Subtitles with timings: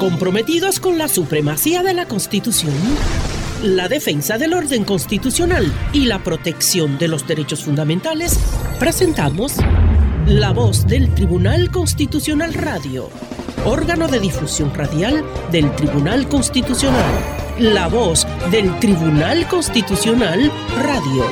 [0.00, 2.72] Comprometidos con la supremacía de la Constitución,
[3.62, 8.40] la defensa del orden constitucional y la protección de los derechos fundamentales,
[8.78, 9.56] presentamos
[10.24, 13.10] La Voz del Tribunal Constitucional Radio,
[13.66, 17.12] órgano de difusión radial del Tribunal Constitucional.
[17.58, 20.50] La Voz del Tribunal Constitucional
[20.82, 21.24] Radio.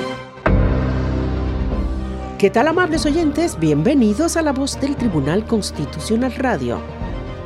[2.36, 3.58] ¿Qué tal amables oyentes?
[3.58, 6.97] Bienvenidos a La Voz del Tribunal Constitucional Radio.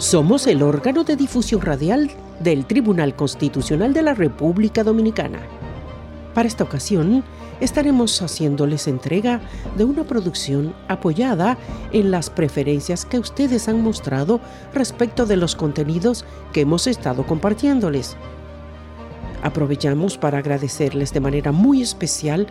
[0.02, 5.38] Somos el órgano de difusión radial del Tribunal Constitucional de la República Dominicana.
[6.34, 7.22] Para esta ocasión,
[7.60, 9.40] estaremos haciéndoles entrega
[9.76, 11.56] de una producción apoyada
[11.92, 14.40] en las preferencias que ustedes han mostrado
[14.74, 18.16] respecto de los contenidos que hemos estado compartiéndoles.
[19.44, 22.48] Aprovechamos para agradecerles de manera muy especial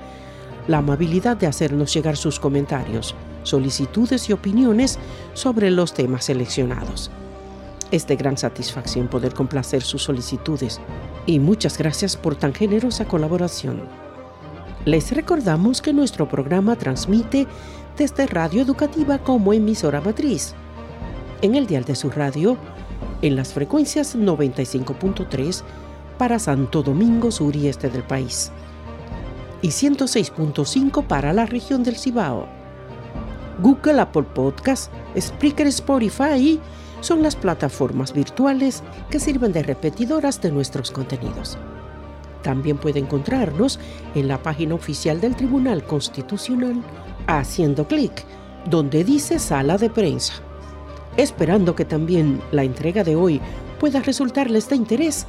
[0.70, 3.14] la amabilidad de hacernos llegar sus comentarios,
[3.44, 4.98] solicitudes y opiniones
[5.34, 7.12] sobre los temas seleccionados.
[7.92, 10.80] Es de gran satisfacción poder complacer sus solicitudes
[11.26, 13.82] y muchas gracias por tan generosa colaboración.
[14.86, 17.48] Les recordamos que nuestro programa transmite
[17.98, 20.56] desde Radio Educativa como emisora matriz.
[21.42, 22.58] En el dial de su radio,
[23.22, 25.64] en las frecuencias 95.3
[26.18, 28.52] para Santo Domingo Sur y Este del país
[29.62, 32.48] y 106.5 para la región del Cibao.
[33.60, 36.60] Google, Apple Podcast, Spreaker, Spotify
[37.02, 41.58] son las plataformas virtuales que sirven de repetidoras de nuestros contenidos.
[42.42, 43.80] También puede encontrarnos
[44.16, 46.82] en la página oficial del Tribunal Constitucional
[47.28, 48.26] haciendo clic
[48.66, 50.34] donde dice sala de prensa.
[51.18, 53.42] Esperando que también la entrega de hoy
[53.80, 55.26] pueda resultarles de interés,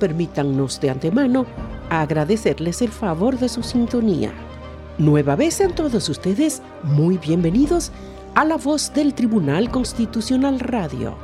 [0.00, 1.46] permítannos de antemano
[1.90, 4.32] agradecerles el favor de su sintonía.
[4.98, 7.90] Nueva vez sean todos ustedes muy bienvenidos
[8.34, 11.16] a la voz del Tribunal Constitucional Radio.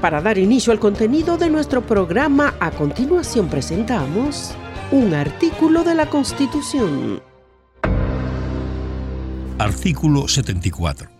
[0.00, 4.54] Para dar inicio al contenido de nuestro programa, a continuación presentamos
[4.92, 7.22] un artículo de la Constitución.
[9.58, 11.10] Artículo 74.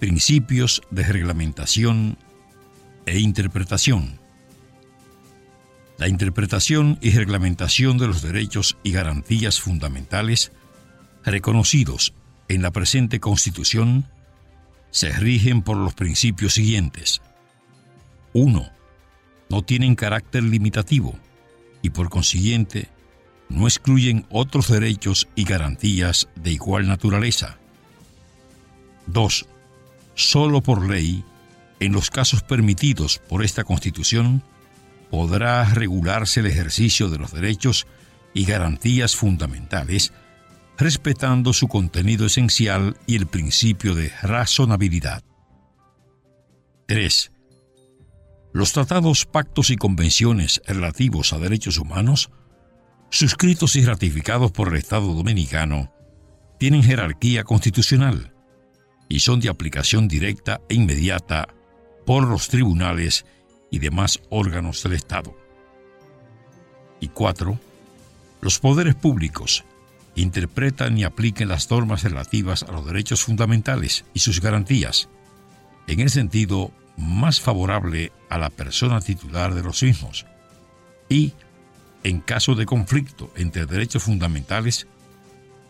[0.00, 2.18] Principios de reglamentación
[3.06, 4.18] e interpretación.
[5.98, 10.50] La interpretación y reglamentación de los derechos y garantías fundamentales
[11.24, 12.12] reconocidos
[12.48, 14.04] en la presente Constitución
[14.90, 17.20] se rigen por los principios siguientes.
[18.32, 18.70] 1.
[19.50, 21.18] No tienen carácter limitativo
[21.82, 22.88] y por consiguiente
[23.48, 27.58] no excluyen otros derechos y garantías de igual naturaleza.
[29.06, 29.46] 2.
[30.14, 31.24] Solo por ley,
[31.80, 34.42] en los casos permitidos por esta Constitución,
[35.10, 37.86] podrá regularse el ejercicio de los derechos
[38.32, 40.12] y garantías fundamentales
[40.78, 45.22] respetando su contenido esencial y el principio de razonabilidad.
[46.86, 47.30] 3.
[48.52, 52.30] Los tratados, pactos y convenciones relativos a derechos humanos,
[53.10, 55.92] suscritos y ratificados por el Estado dominicano,
[56.58, 58.32] tienen jerarquía constitucional
[59.08, 61.48] y son de aplicación directa e inmediata
[62.06, 63.24] por los tribunales
[63.70, 65.36] y demás órganos del Estado.
[67.00, 67.58] Y 4.
[68.40, 69.64] Los poderes públicos
[70.14, 75.08] interpretan y apliquen las normas relativas a los derechos fundamentales y sus garantías,
[75.86, 80.26] en el sentido más favorable a la persona titular de los mismos,
[81.08, 81.34] y,
[82.02, 84.86] en caso de conflicto entre derechos fundamentales,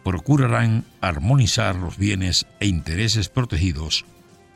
[0.04, 4.04] procurarán armonizar los bienes e intereses protegidos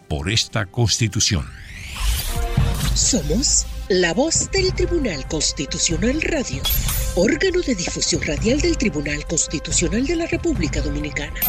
[0.09, 1.47] por esta Constitución.
[2.94, 6.62] Somos la voz del Tribunal Constitucional Radio,
[7.14, 11.40] órgano de difusión radial del Tribunal Constitucional de la República Dominicana.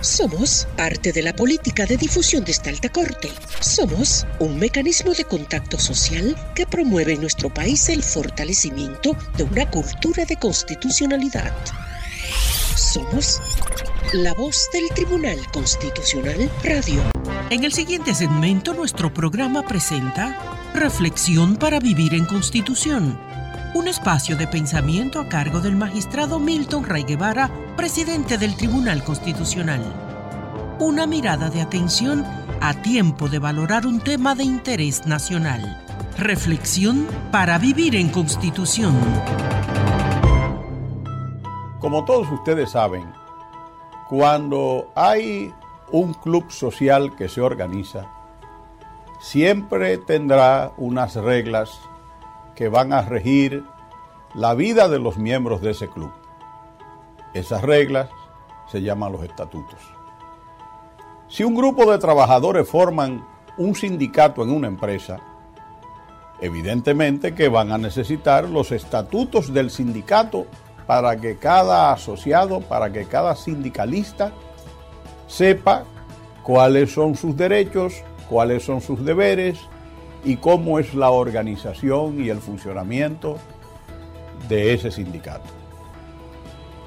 [0.00, 3.30] Somos parte de la política de difusión de esta alta corte.
[3.60, 9.70] Somos un mecanismo de contacto social que promueve en nuestro país el fortalecimiento de una
[9.70, 11.52] cultura de constitucionalidad.
[12.76, 13.40] Somos
[14.12, 17.02] la voz del Tribunal Constitucional Radio.
[17.50, 23.16] En el siguiente segmento, nuestro programa presenta Reflexión para vivir en Constitución.
[23.74, 29.80] Un espacio de pensamiento a cargo del magistrado Milton Ray Guevara, presidente del Tribunal Constitucional.
[30.80, 32.24] Una mirada de atención
[32.60, 35.80] a tiempo de valorar un tema de interés nacional.
[36.18, 38.96] Reflexión para vivir en Constitución.
[41.78, 43.04] Como todos ustedes saben,
[44.08, 45.54] cuando hay
[45.92, 48.08] un club social que se organiza,
[49.24, 51.80] siempre tendrá unas reglas
[52.54, 53.64] que van a regir
[54.34, 56.12] la vida de los miembros de ese club.
[57.32, 58.10] Esas reglas
[58.70, 59.80] se llaman los estatutos.
[61.26, 63.26] Si un grupo de trabajadores forman
[63.56, 65.20] un sindicato en una empresa,
[66.42, 70.46] evidentemente que van a necesitar los estatutos del sindicato
[70.86, 74.32] para que cada asociado, para que cada sindicalista
[75.26, 75.84] sepa
[76.42, 79.58] cuáles son sus derechos, cuáles son sus deberes
[80.24, 83.36] y cómo es la organización y el funcionamiento
[84.48, 85.50] de ese sindicato.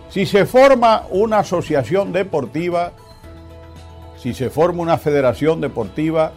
[0.09, 2.93] Si se forma una asociación deportiva,
[4.17, 6.31] si se forma una federación deportiva,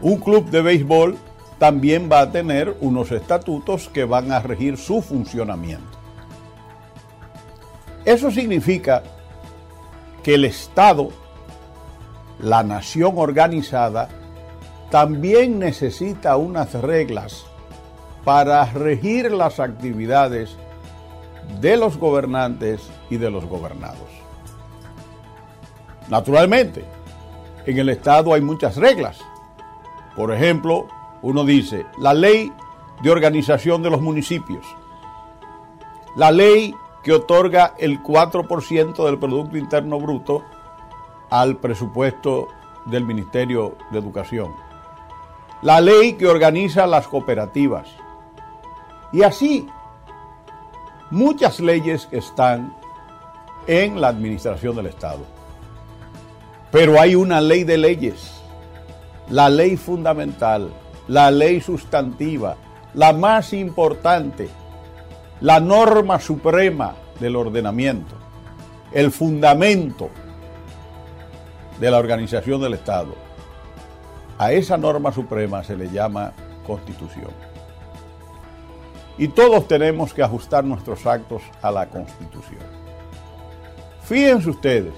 [0.00, 1.16] un club de béisbol
[1.58, 5.96] también va a tener unos estatutos que van a regir su funcionamiento.
[8.04, 9.02] Eso significa
[10.22, 11.08] que el Estado,
[12.38, 14.08] la nación organizada,
[14.90, 17.46] también necesita unas reglas
[18.24, 20.56] para regir las actividades
[21.60, 24.08] de los gobernantes y de los gobernados.
[26.08, 26.84] Naturalmente,
[27.66, 29.18] en el Estado hay muchas reglas.
[30.14, 30.86] Por ejemplo,
[31.22, 32.52] uno dice, la ley
[33.02, 34.64] de organización de los municipios,
[36.16, 40.42] la ley que otorga el 4% del Producto Interno Bruto
[41.30, 42.48] al presupuesto
[42.86, 44.52] del Ministerio de Educación,
[45.62, 47.88] la ley que organiza las cooperativas,
[49.12, 49.68] y así
[51.10, 52.74] muchas leyes están
[53.66, 55.20] en la administración del Estado.
[56.70, 58.40] Pero hay una ley de leyes,
[59.28, 60.70] la ley fundamental,
[61.08, 62.56] la ley sustantiva,
[62.94, 64.48] la más importante,
[65.40, 68.14] la norma suprema del ordenamiento,
[68.92, 70.10] el fundamento
[71.80, 73.14] de la organización del Estado.
[74.38, 76.32] A esa norma suprema se le llama
[76.66, 77.30] constitución.
[79.18, 82.60] Y todos tenemos que ajustar nuestros actos a la constitución.
[84.02, 84.94] Fíjense ustedes,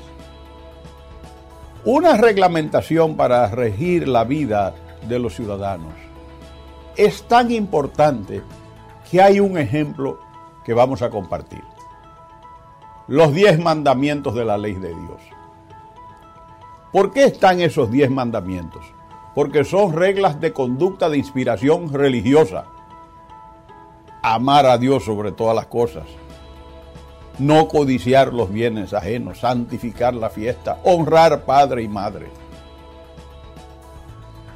[1.85, 4.75] una reglamentación para regir la vida
[5.09, 5.95] de los ciudadanos
[6.97, 8.43] es tan importante
[9.09, 10.19] que hay un ejemplo
[10.65, 11.63] que vamos a compartir.
[13.07, 15.38] Los diez mandamientos de la ley de Dios.
[16.93, 18.85] ¿Por qué están esos diez mandamientos?
[19.35, 22.65] Porque son reglas de conducta de inspiración religiosa.
[24.23, 26.05] Amar a Dios sobre todas las cosas.
[27.39, 32.31] No codiciar los bienes ajenos, santificar la fiesta, honrar padre y madre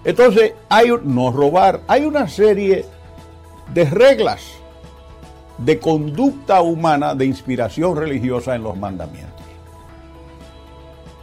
[0.04, 2.84] entonces, hay no robar, hay una serie
[3.72, 4.42] de reglas
[5.58, 9.31] de conducta humana, de inspiración religiosa en los mandamientos.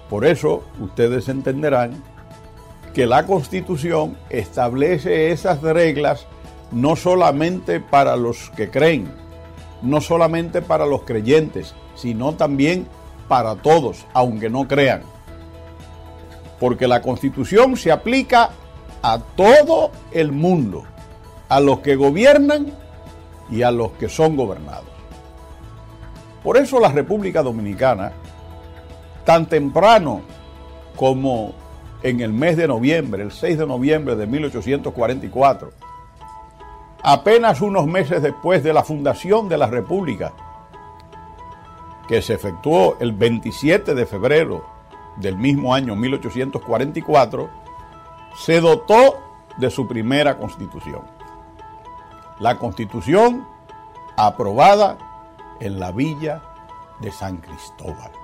[0.10, 2.04] Por eso ustedes entenderán
[2.94, 6.26] que la Constitución establece esas reglas
[6.72, 9.12] no solamente para los que creen,
[9.82, 12.88] no solamente para los creyentes, sino también
[13.28, 15.02] para todos, aunque no crean.
[16.60, 18.50] Porque la Constitución se aplica
[19.02, 20.84] a todo el mundo,
[21.48, 22.74] a los que gobiernan
[23.50, 24.90] y a los que son gobernados.
[26.44, 28.12] Por eso la República Dominicana,
[29.30, 30.22] tan temprano
[30.96, 31.54] como
[32.02, 35.70] en el mes de noviembre, el 6 de noviembre de 1844,
[37.04, 40.34] apenas unos meses después de la fundación de la República,
[42.08, 44.66] que se efectuó el 27 de febrero
[45.18, 47.52] del mismo año 1844,
[48.36, 49.20] se dotó
[49.60, 51.04] de su primera constitución.
[52.40, 53.46] La constitución
[54.18, 54.98] aprobada
[55.60, 56.42] en la villa
[57.00, 58.19] de San Cristóbal.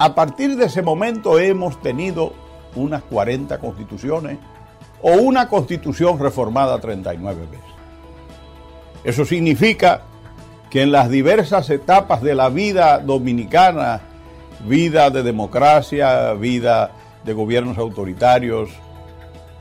[0.00, 2.32] A partir de ese momento hemos tenido
[2.74, 4.38] unas 40 constituciones
[5.02, 7.66] o una constitución reformada 39 veces.
[9.04, 10.00] Eso significa
[10.70, 14.00] que en las diversas etapas de la vida dominicana,
[14.66, 16.92] vida de democracia, vida
[17.22, 18.70] de gobiernos autoritarios,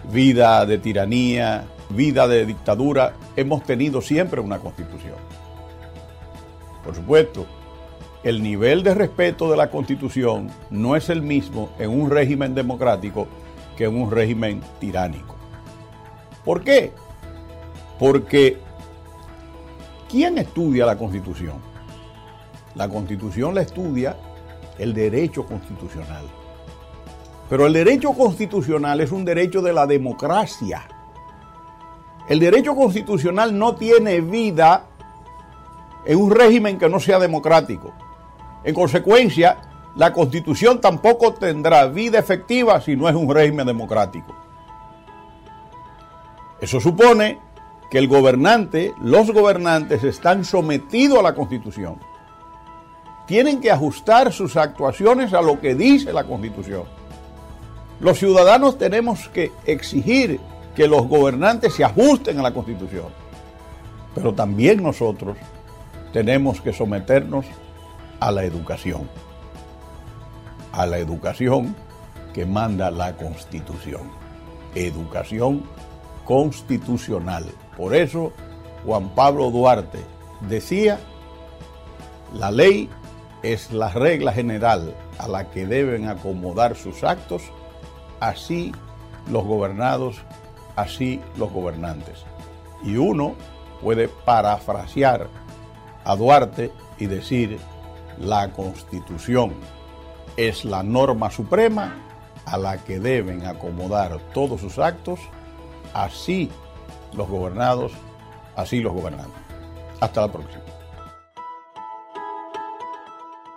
[0.09, 5.17] vida de tiranía, vida de dictadura, hemos tenido siempre una constitución.
[6.85, 7.45] Por supuesto,
[8.23, 13.27] el nivel de respeto de la constitución no es el mismo en un régimen democrático
[13.77, 15.35] que en un régimen tiránico.
[16.43, 16.91] ¿Por qué?
[17.97, 18.57] Porque
[20.09, 21.57] ¿quién estudia la constitución?
[22.75, 24.17] La constitución la estudia
[24.77, 26.25] el derecho constitucional.
[27.49, 30.87] Pero el derecho constitucional es un derecho de la democracia.
[32.27, 34.85] El derecho constitucional no tiene vida
[36.05, 37.93] en un régimen que no sea democrático.
[38.63, 39.57] En consecuencia,
[39.95, 44.35] la constitución tampoco tendrá vida efectiva si no es un régimen democrático.
[46.61, 47.39] Eso supone
[47.89, 51.97] que el gobernante, los gobernantes están sometidos a la constitución.
[53.25, 56.83] Tienen que ajustar sus actuaciones a lo que dice la constitución.
[57.99, 60.39] Los ciudadanos tenemos que exigir
[60.75, 63.07] que los gobernantes se ajusten a la constitución.
[64.15, 65.37] Pero también nosotros
[66.13, 67.68] tenemos que someternos a
[68.19, 69.09] la educación.
[70.71, 71.75] A la educación
[72.33, 74.11] que manda la constitución.
[74.75, 75.63] Educación
[76.25, 77.45] constitucional.
[77.75, 78.31] Por eso
[78.85, 79.99] Juan Pablo Duarte
[80.41, 80.99] decía,
[82.33, 82.89] la ley
[83.41, 87.41] es la regla general a la que deben acomodar sus actos,
[88.19, 88.73] así
[89.31, 90.17] los gobernados,
[90.75, 92.23] así los gobernantes.
[92.83, 93.35] Y uno
[93.81, 95.27] puede parafrasear
[96.03, 97.59] a Duarte y decir,
[98.19, 99.53] la constitución
[100.37, 101.95] es la norma suprema
[102.45, 105.19] a la que deben acomodar todos sus actos,
[105.93, 106.49] así
[107.13, 107.91] los gobernados,
[108.55, 109.41] así los gobernantes.
[109.99, 110.63] Hasta la próxima.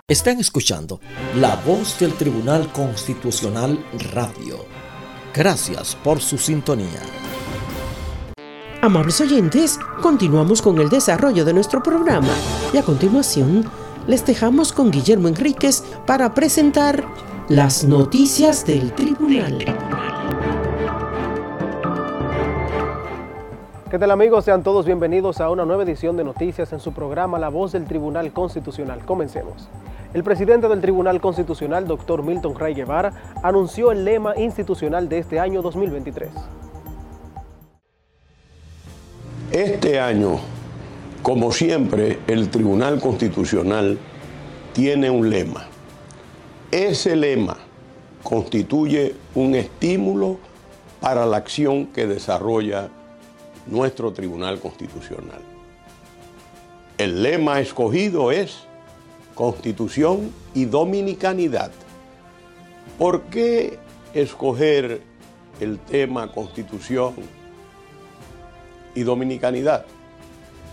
[0.08, 1.00] Están escuchando
[1.36, 4.66] la voz del Tribunal Constitucional Radio.
[5.32, 7.00] Gracias por su sintonía.
[8.82, 12.34] Amables oyentes, continuamos con el desarrollo de nuestro programa
[12.74, 13.70] y a continuación
[14.06, 17.04] les dejamos con Guillermo Enríquez para presentar
[17.48, 19.58] las noticias del tribunal.
[23.90, 24.46] ¿Qué tal amigos?
[24.46, 27.84] Sean todos bienvenidos a una nueva edición de noticias en su programa La Voz del
[27.84, 29.04] Tribunal Constitucional.
[29.04, 29.68] Comencemos.
[30.14, 35.38] El presidente del Tribunal Constitucional, doctor Milton Ray Guevara, anunció el lema institucional de este
[35.40, 36.30] año 2023.
[39.52, 40.38] Este año,
[41.22, 43.96] como siempre, el Tribunal Constitucional
[44.72, 45.68] tiene un lema.
[46.72, 47.58] Ese lema
[48.24, 50.38] constituye un estímulo
[51.00, 52.88] para la acción que desarrolla
[53.66, 55.40] nuestro Tribunal Constitucional.
[56.98, 58.64] El lema escogido es
[59.36, 61.70] Constitución y Dominicanidad.
[62.98, 63.78] ¿Por qué
[64.12, 65.02] escoger
[65.60, 67.14] el tema Constitución
[68.96, 69.86] y Dominicanidad?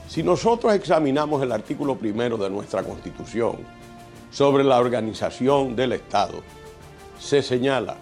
[0.10, 3.58] Si nosotros examinamos el artículo primero de nuestra Constitución
[4.32, 6.42] sobre la organización del Estado,
[7.20, 7.96] se señala,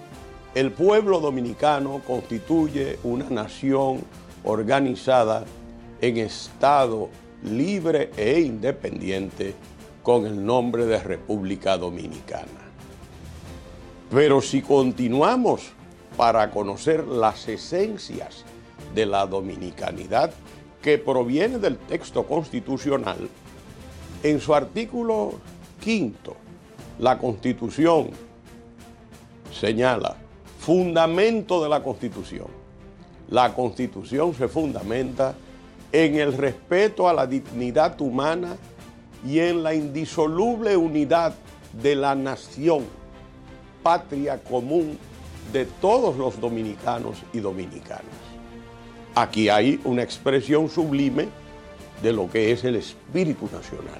[0.55, 4.05] el pueblo dominicano constituye una nación
[4.45, 5.43] organizada
[5.99, 7.09] en Estado
[7.43, 9.53] libre e independiente
[10.01, 12.71] con el nombre de República Dominicana.
[14.09, 15.73] Pero si continuamos
[16.15, 18.45] para conocer las esencias
[18.95, 20.31] de la dominicanidad
[20.81, 23.29] que proviene del texto constitucional,
[24.23, 25.33] en su artículo
[25.79, 26.35] quinto,
[26.99, 28.09] la Constitución
[29.51, 30.15] señala
[30.59, 32.67] fundamento de la Constitución
[33.29, 35.35] la constitución se fundamenta
[35.91, 38.55] en el respeto a la dignidad humana
[39.25, 41.33] y en la indisoluble unidad
[41.81, 42.85] de la nación,
[43.83, 44.97] patria común
[45.51, 48.26] de todos los dominicanos y dominicanas.
[49.19, 51.27] Aquí hay una expresión sublime
[52.03, 53.99] de lo que es el espíritu nacional.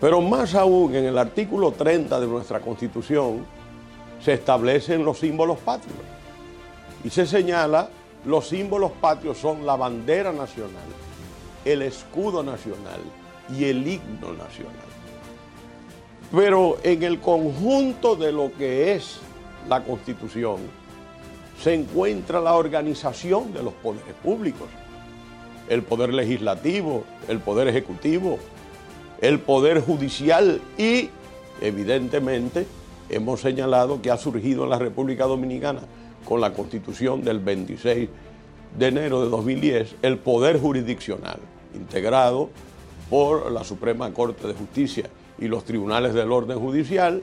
[0.00, 3.44] Pero más aún en el artículo 30 de nuestra Constitución
[4.24, 5.98] se establecen los símbolos patrios
[7.04, 7.90] y se señala,
[8.24, 10.88] los símbolos patrios son la bandera nacional,
[11.66, 13.00] el escudo nacional
[13.54, 14.88] y el himno nacional.
[16.34, 19.18] Pero en el conjunto de lo que es
[19.68, 20.60] la Constitución
[21.62, 24.68] se encuentra la organización de los poderes públicos,
[25.68, 28.38] el poder legislativo, el poder ejecutivo,
[29.20, 31.10] el poder judicial y,
[31.60, 32.66] evidentemente,
[33.10, 35.80] hemos señalado que ha surgido en la República Dominicana
[36.24, 38.08] con la constitución del 26
[38.78, 41.40] de enero de 2010 el poder jurisdiccional,
[41.74, 42.48] integrado
[43.10, 47.20] por la Suprema Corte de Justicia y los tribunales del orden judicial,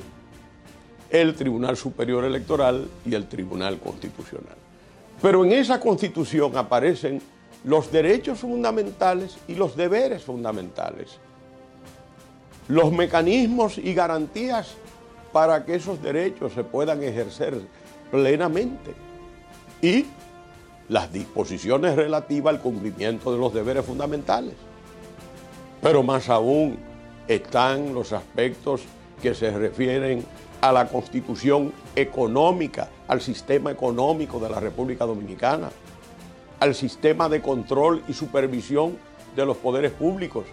[1.09, 4.55] el Tribunal Superior Electoral y el Tribunal Constitucional.
[5.21, 7.21] Pero en esa constitución aparecen
[7.63, 11.17] los derechos fundamentales y los deberes fundamentales,
[12.67, 14.75] los mecanismos y garantías
[15.31, 17.59] para que esos derechos se puedan ejercer
[18.11, 18.93] plenamente.
[19.81, 20.05] Y
[20.89, 24.53] las disposiciones relativas al cumplimiento de los deberes fundamentales.
[25.81, 26.77] Pero más aún
[27.27, 28.81] están los aspectos
[29.21, 30.23] que se refieren
[30.61, 35.69] a la constitución económica, al sistema económico de la República Dominicana,
[36.59, 38.97] al sistema de control y supervisión
[39.35, 40.45] de los poderes públicos.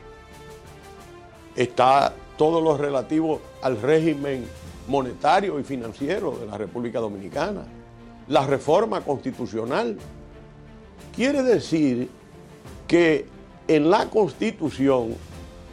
[1.56, 4.46] Está todo lo relativo al régimen
[4.88, 7.62] monetario y financiero de la República Dominicana,
[8.28, 9.96] la reforma constitucional.
[11.14, 12.10] Quiere decir
[12.86, 13.26] que
[13.66, 15.14] en la constitución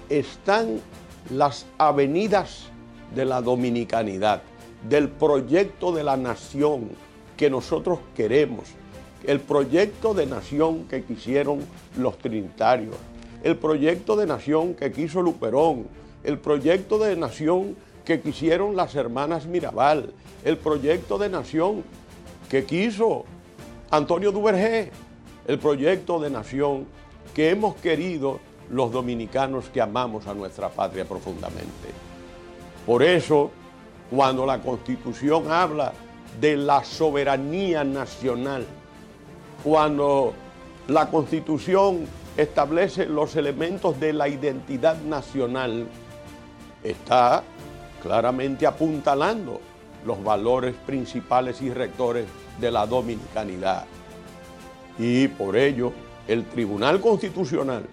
[0.08, 0.80] están
[1.30, 2.71] las avenidas
[3.15, 4.41] de la dominicanidad,
[4.88, 6.89] del proyecto de la nación
[7.38, 8.65] que nosotros queremos,
[9.25, 11.60] el proyecto de nación que quisieron
[11.98, 12.96] los trinitarios,
[13.44, 15.88] el proyecto de nación que quiso Luperón,
[16.24, 17.75] el proyecto de nación
[18.06, 20.13] que quisieron las hermanas Mirabal,
[20.44, 21.84] el proyecto de nación
[22.50, 23.25] que quiso
[23.89, 24.91] Antonio Duvergé,
[25.48, 26.86] el proyecto de nación
[27.34, 28.39] que hemos querido
[28.70, 32.11] los dominicanos que amamos a nuestra patria profundamente.
[32.86, 33.52] Por eso,
[34.10, 35.94] cuando la Constitución habla
[36.40, 38.66] de la soberanía nacional,
[39.64, 40.34] cuando
[40.88, 45.88] la Constitución establece los elementos de la identidad nacional,
[46.84, 47.44] está
[48.02, 49.62] claramente apuntalando
[50.06, 52.26] los valores principales y rectores
[52.60, 53.86] de la dominicanidad.
[54.98, 55.94] Y por ello,
[56.28, 57.84] el Tribunal Constitucional,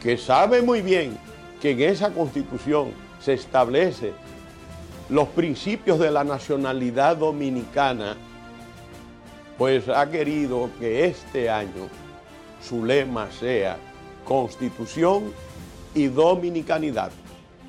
[0.00, 1.18] que sabe muy bien
[1.60, 2.92] que en esa constitución
[3.24, 4.12] se establece
[5.08, 8.16] los principios de la nacionalidad dominicana,
[9.56, 11.88] pues ha querido que este año
[12.62, 13.78] su lema sea
[14.24, 15.32] constitución
[15.94, 17.12] y dominicanidad.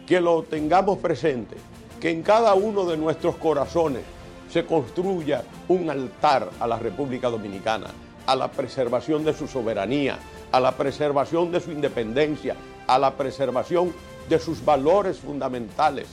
[0.05, 1.55] Que lo tengamos presente,
[2.01, 4.03] que en cada uno de nuestros corazones
[4.51, 7.87] se construya un altar a la República Dominicana,
[8.27, 10.19] a la preservación de su soberanía,
[10.51, 12.55] a la preservación de su independencia,
[12.87, 13.93] a la preservación
[14.29, 16.07] de sus valores fundamentales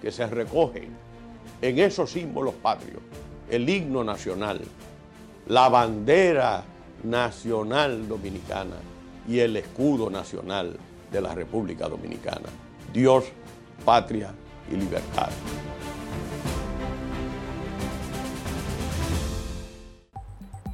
[0.00, 0.88] que se recogen
[1.60, 3.02] en esos símbolos patrios,
[3.50, 4.60] el himno nacional,
[5.46, 6.64] la bandera
[7.04, 8.76] nacional dominicana
[9.28, 10.76] y el escudo nacional
[11.10, 12.48] de la República Dominicana.
[12.92, 13.24] Dios,
[13.84, 14.32] patria
[14.70, 15.30] y libertad.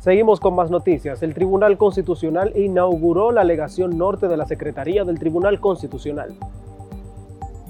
[0.01, 1.23] Seguimos con más noticias.
[1.23, 6.35] El Tribunal Constitucional inauguró la alegación norte de la Secretaría del Tribunal Constitucional.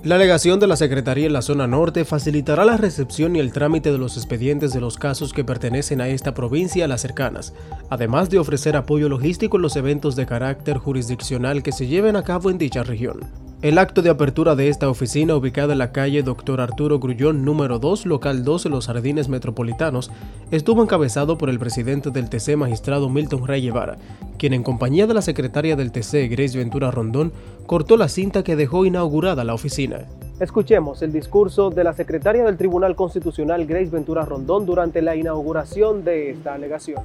[0.05, 3.91] La alegación de la Secretaría en la zona norte facilitará la recepción y el trámite
[3.91, 7.53] de los expedientes de los casos que pertenecen a esta provincia y a las cercanas,
[7.91, 12.23] además de ofrecer apoyo logístico en los eventos de carácter jurisdiccional que se lleven a
[12.23, 13.48] cabo en dicha región.
[13.61, 16.61] El acto de apertura de esta oficina, ubicada en la calle Dr.
[16.61, 20.13] Arturo Grullón número 2, local 2 en los Jardines Metropolitanos,
[20.53, 23.97] estuvo encabezado por el presidente del TC, magistrado Milton Rey Guevara,
[24.39, 27.33] quien en compañía de la secretaria del TC, Grace Ventura Rondón,
[27.67, 30.07] cortó la cinta que dejó inaugurada la oficina.
[30.39, 36.05] Escuchemos el discurso de la secretaria del Tribunal Constitucional, Grace Ventura Rondón, durante la inauguración
[36.05, 37.03] de esta alegación.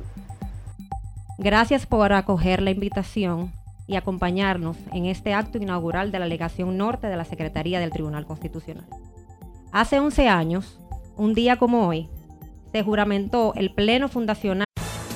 [1.39, 3.51] Gracias por acoger la invitación
[3.87, 8.25] y acompañarnos en este acto inaugural de la Legación Norte de la Secretaría del Tribunal
[8.25, 8.85] Constitucional.
[9.71, 10.79] Hace 11 años,
[11.15, 12.09] un día como hoy,
[12.71, 14.65] se juramentó el Pleno Fundacional.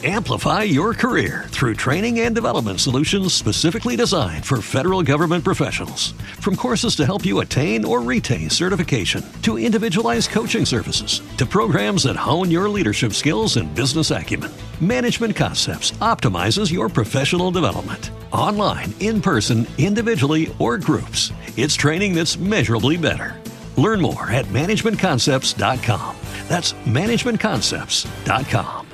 [0.04, 6.12] Amplify your career through training and development solutions specifically designed for federal government professionals.
[6.40, 12.04] From courses to help you attain or retain certification, to individualized coaching services, to programs
[12.04, 14.52] that hone your leadership skills and business acumen,
[14.82, 18.12] Management Concepts optimizes your professional development.
[18.32, 23.36] Online, in person, individually, or groups, it's training that's measurably better.
[23.78, 26.16] Learn more at managementconcepts.com.
[26.48, 28.88] That's managementconcepts.com.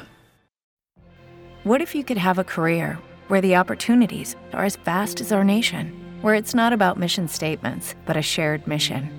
[1.64, 2.98] What if you could have a career
[3.30, 7.96] where the opportunities are as vast as our nation, where it's not about mission statements,
[8.06, 9.10] but a shared mission?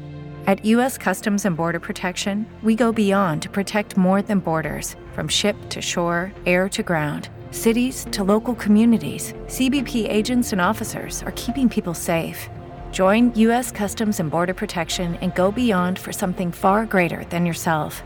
[0.46, 0.98] At U.S.
[0.98, 5.80] Customs and Border Protection, we go beyond to protect more than borders from ship to
[5.80, 9.32] shore, air to ground, cities to local communities.
[9.46, 12.50] CBP agents and officers are keeping people safe.
[12.92, 13.72] Join U.S.
[13.72, 18.02] Customs and Border Protection and go beyond for something far greater than yourself.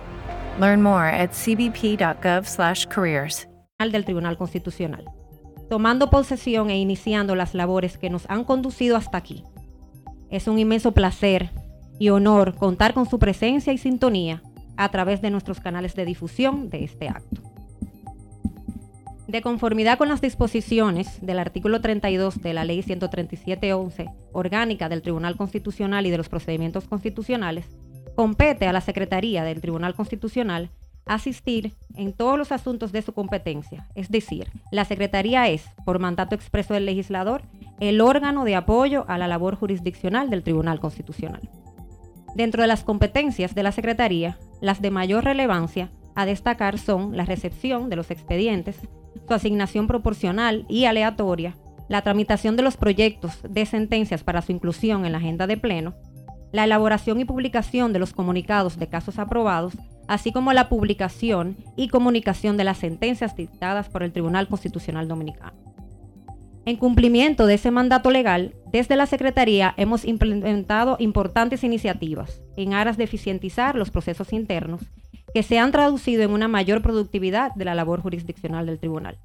[0.61, 3.49] Learn more at cbp.gov/careers.
[3.79, 5.05] del Tribunal Constitucional,
[5.71, 9.45] tomando posesión e iniciando las labores que nos han conducido hasta aquí.
[10.31, 11.53] Es un inmenso placer
[11.99, 14.43] y honor contar con su presencia y sintonía
[14.77, 17.41] a través de nuestros canales de difusión de este acto.
[19.29, 25.37] De conformidad con las disposiciones del artículo 32 de la Ley 137.11, orgánica del Tribunal
[25.37, 27.67] Constitucional y de los procedimientos constitucionales,
[28.17, 30.71] compete a la Secretaría del Tribunal Constitucional
[31.05, 33.87] asistir en todos los asuntos de su competencia.
[33.95, 37.43] Es decir, la Secretaría es, por mandato expreso del legislador,
[37.81, 41.51] el órgano de apoyo a la labor jurisdiccional del Tribunal Constitucional.
[42.35, 47.27] Dentro de las competencias de la Secretaría, las de mayor relevancia a destacar son la
[47.27, 48.81] recepción de los expedientes,
[49.27, 51.57] su asignación proporcional y aleatoria,
[51.89, 55.95] la tramitación de los proyectos de sentencias para su inclusión en la agenda de pleno,
[56.53, 59.75] la elaboración y publicación de los comunicados de casos aprobados,
[60.07, 65.68] así como la publicación y comunicación de las sentencias dictadas por el Tribunal Constitucional Dominicano.
[66.69, 72.99] En cumplimiento de ese mandato legal, desde la Secretaría hemos implementado importantes iniciativas en aras
[72.99, 74.83] de eficientizar los procesos internos
[75.33, 79.17] que se han traducido en una mayor productividad de la labor jurisdiccional del tribunal.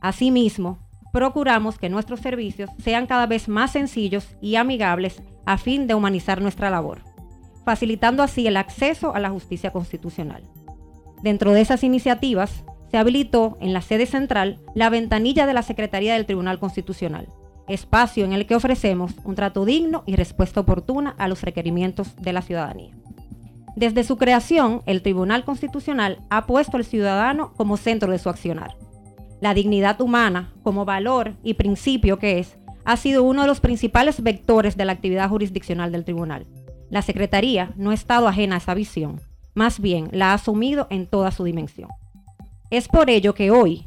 [0.00, 0.78] Asimismo,
[1.12, 6.40] procuramos que nuestros servicios sean cada vez más sencillos y amigables a fin de humanizar
[6.40, 7.00] nuestra labor,
[7.64, 10.44] facilitando así el acceso a la justicia constitucional.
[11.20, 16.14] Dentro de esas iniciativas, se habilitó en la sede central la ventanilla de la Secretaría
[16.14, 17.28] del Tribunal Constitucional,
[17.68, 22.32] espacio en el que ofrecemos un trato digno y respuesta oportuna a los requerimientos de
[22.32, 22.94] la ciudadanía.
[23.74, 28.76] Desde su creación, el Tribunal Constitucional ha puesto al ciudadano como centro de su accionar
[29.40, 34.22] la dignidad humana como valor y principio que es, ha sido uno de los principales
[34.22, 36.46] vectores de la actividad jurisdiccional del tribunal.
[36.88, 39.20] La Secretaría no ha estado ajena a esa visión,
[39.54, 41.90] más bien la ha asumido en toda su dimensión.
[42.70, 43.86] Es por ello que hoy,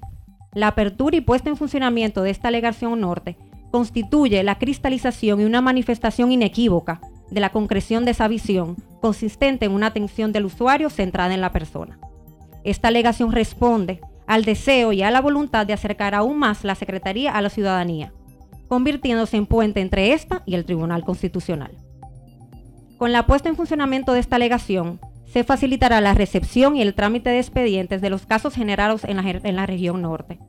[0.53, 3.37] la apertura y puesta en funcionamiento de esta alegación norte
[3.71, 9.73] constituye la cristalización y una manifestación inequívoca de la concreción de esa visión, consistente en
[9.73, 11.99] una atención del usuario centrada en la persona.
[12.63, 17.31] Esta alegación responde al deseo y a la voluntad de acercar aún más la Secretaría
[17.31, 18.13] a la ciudadanía,
[18.67, 21.71] convirtiéndose en puente entre esta y el Tribunal Constitucional.
[22.97, 24.99] Con la puesta en funcionamiento de esta alegación,
[25.31, 29.17] se facilitará la recepción y el trámite de expedientes de los casos generados en
[29.55, 30.39] la, región norte,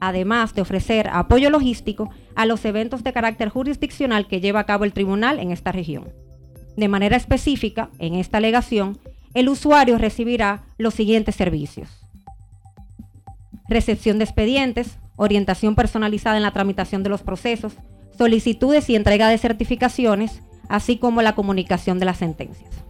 [0.00, 4.84] además de ofrecer apoyo logístico a los eventos de carácter jurisdiccional que lleva a cabo
[4.84, 6.12] el tribunal en esta región.
[6.76, 8.98] De manera específica, en esta alegación,
[9.34, 12.02] el usuario recibirá los siguientes servicios
[13.72, 17.74] recepción de expedientes, orientación personalizada en la tramitación de los procesos,
[18.16, 22.81] solicitudes y entrega de certificaciones, así como la comunicación de las sentencias.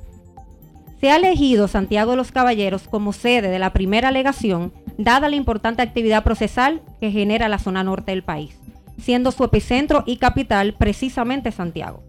[1.03, 5.35] Se ha elegido Santiago de los Caballeros como sede de la primera alegación, dada la
[5.35, 8.57] importante actividad procesal que genera la zona norte del país,
[9.01, 12.05] siendo su epicentro y capital precisamente Santiago.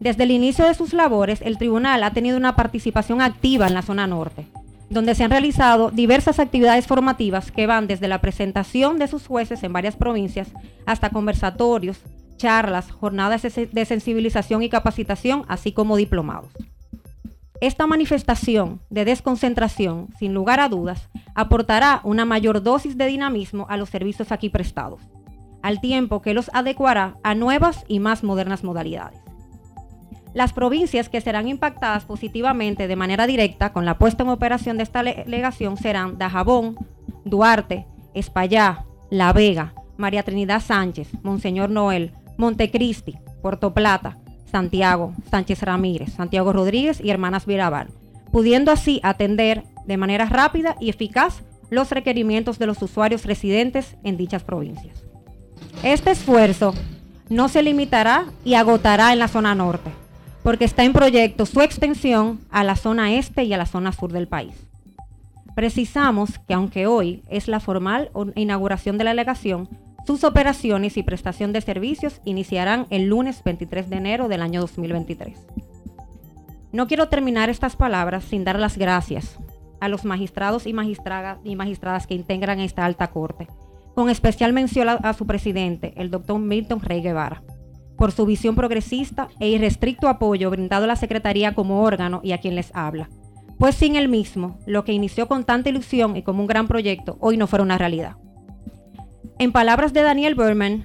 [0.00, 3.80] Desde el inicio de sus labores, el tribunal ha tenido una participación activa en la
[3.80, 4.44] zona norte,
[4.90, 9.62] donde se han realizado diversas actividades formativas que van desde la presentación de sus jueces
[9.62, 10.48] en varias provincias
[10.84, 12.00] hasta conversatorios,
[12.36, 16.50] charlas, jornadas de sensibilización y capacitación, así como diplomados.
[17.60, 23.76] Esta manifestación de desconcentración, sin lugar a dudas, aportará una mayor dosis de dinamismo a
[23.76, 25.02] los servicios aquí prestados,
[25.62, 29.20] al tiempo que los adecuará a nuevas y más modernas modalidades.
[30.32, 34.84] Las provincias que serán impactadas positivamente de manera directa con la puesta en operación de
[34.84, 36.76] esta delegación serán Dajabón,
[37.26, 44.16] Duarte, Espaillá, La Vega, María Trinidad Sánchez, Monseñor Noel, Montecristi, Puerto Plata,
[44.50, 47.88] Santiago, Sánchez Ramírez, Santiago Rodríguez y Hermanas Virabal,
[48.32, 54.16] pudiendo así atender de manera rápida y eficaz los requerimientos de los usuarios residentes en
[54.16, 55.04] dichas provincias.
[55.82, 56.74] Este esfuerzo
[57.28, 59.90] no se limitará y agotará en la zona norte
[60.42, 64.12] porque está en proyecto su extensión a la zona este y a la zona sur
[64.12, 64.54] del país.
[65.54, 69.68] Precisamos que aunque hoy es la formal inauguración de la delegación,
[70.06, 75.38] sus operaciones y prestación de servicios iniciarán el lunes 23 de enero del año 2023.
[76.72, 79.38] No quiero terminar estas palabras sin dar las gracias
[79.80, 80.70] a los magistrados y,
[81.44, 83.48] y magistradas que integran esta alta corte,
[83.94, 87.42] con especial mención a, a su presidente, el doctor Milton Rey Guevara
[88.00, 92.38] por su visión progresista e irrestricto apoyo brindado a la Secretaría como órgano y a
[92.38, 93.10] quien les habla.
[93.58, 97.18] Pues sin él mismo, lo que inició con tanta ilusión y como un gran proyecto,
[97.20, 98.16] hoy no fuera una realidad.
[99.40, 100.84] En palabras de Daniel Berman,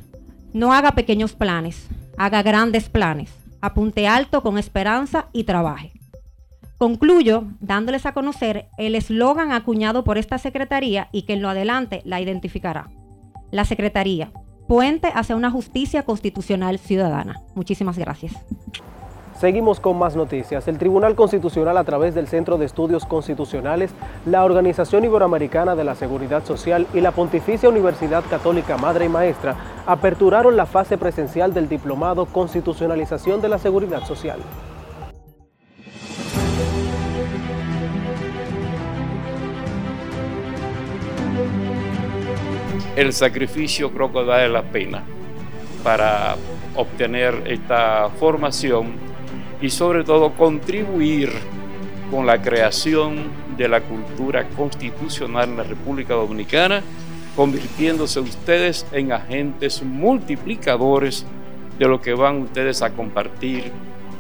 [0.54, 5.92] no haga pequeños planes, haga grandes planes, apunte alto con esperanza y trabaje.
[6.78, 12.02] Concluyo dándoles a conocer el eslogan acuñado por esta Secretaría y que en lo adelante
[12.06, 12.90] la identificará.
[13.52, 14.32] La Secretaría,
[14.70, 17.42] puente hacia una justicia constitucional ciudadana.
[17.56, 18.38] Muchísimas gracias.
[19.46, 20.68] Seguimos con más noticias.
[20.68, 23.92] El Tribunal Constitucional a través del Centro de Estudios Constitucionales,
[24.26, 29.56] la Organización Iberoamericana de la Seguridad Social y la Pontificia Universidad Católica Madre y Maestra
[29.86, 34.40] aperturaron la fase presencial del Diplomado Constitucionalización de la Seguridad Social.
[42.96, 45.04] el sacrificio creo que vale la pena
[45.84, 46.38] para
[46.76, 49.05] obtener esta formación
[49.66, 51.32] y sobre todo contribuir
[52.12, 56.84] con la creación de la cultura constitucional en la República Dominicana,
[57.36, 61.26] convirtiéndose ustedes en agentes multiplicadores
[61.80, 63.72] de lo que van ustedes a compartir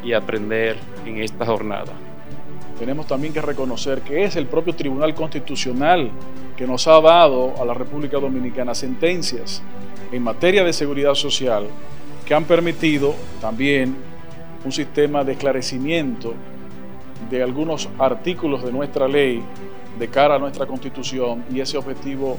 [0.03, 1.93] y aprender en esta jornada.
[2.79, 6.10] Tenemos también que reconocer que es el propio Tribunal Constitucional
[6.58, 9.62] que nos ha dado a la República Dominicana sentencias
[10.12, 11.67] en materia de seguridad social
[12.25, 14.14] que han permitido también
[14.65, 16.34] un sistema de esclarecimiento
[17.30, 19.43] de algunos artículos de nuestra ley
[19.97, 22.38] de cara a nuestra constitución y ese objetivo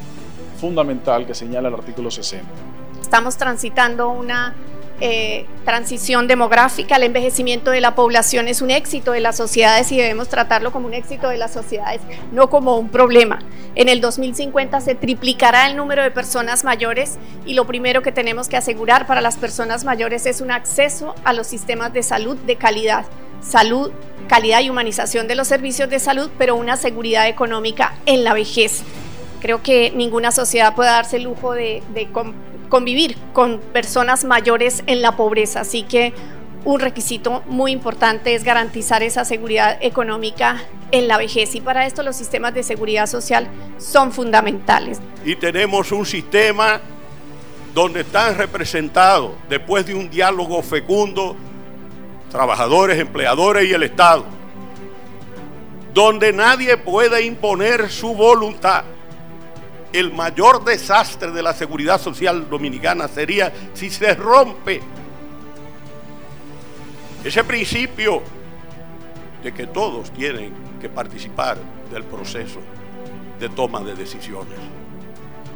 [0.61, 2.47] fundamental que señala el artículo 60.
[3.01, 4.55] Estamos transitando una
[5.01, 9.99] eh, transición demográfica, el envejecimiento de la población es un éxito de las sociedades y
[9.99, 12.01] debemos tratarlo como un éxito de las sociedades,
[12.33, 13.41] no como un problema.
[13.75, 18.49] En el 2050 se triplicará el número de personas mayores y lo primero que tenemos
[18.49, 22.57] que asegurar para las personas mayores es un acceso a los sistemas de salud de
[22.57, 23.05] calidad.
[23.43, 23.93] Salud,
[24.29, 28.83] calidad y humanización de los servicios de salud, pero una seguridad económica en la vejez.
[29.41, 32.09] Creo que ninguna sociedad puede darse el lujo de, de
[32.69, 35.61] convivir con personas mayores en la pobreza.
[35.61, 36.13] Así que
[36.65, 42.03] un requisito muy importante es garantizar esa seguridad económica en la vejez y para esto
[42.03, 43.49] los sistemas de seguridad social
[43.79, 45.01] son fundamentales.
[45.25, 46.81] Y tenemos un sistema
[47.73, 51.37] donde están representados, después de un diálogo fecundo,
[52.31, 54.25] trabajadores, empleadores y el Estado,
[55.93, 58.85] donde nadie puede imponer su voluntad
[59.99, 64.81] el mayor desastre de la seguridad social dominicana sería si se rompe
[67.25, 68.23] ese principio
[69.43, 71.57] de que todos tienen que participar
[71.91, 72.61] del proceso
[73.41, 74.59] de toma de decisiones.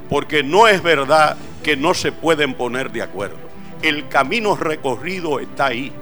[0.08, 3.38] Porque no es verdad que no se pueden poner de acuerdo.
[3.82, 5.92] El camino recorrido está ahí.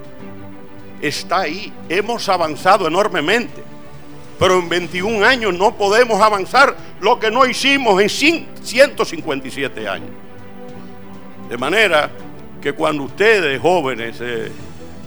[1.01, 1.71] Está ahí.
[1.89, 3.68] Hemos avanzado enormemente
[4.39, 10.09] pero en 21 años no podemos avanzar lo que no hicimos en 157 años.
[11.49, 12.09] De manera
[12.61, 14.49] que cuando ustedes, jóvenes eh,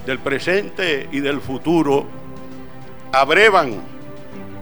[0.05, 2.07] del presente y del futuro,
[3.11, 3.81] abrevan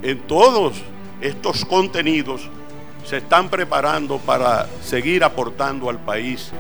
[0.03, 0.75] en todos
[1.21, 2.49] estos contenidos,
[3.05, 6.53] se están preparando para seguir aportando al país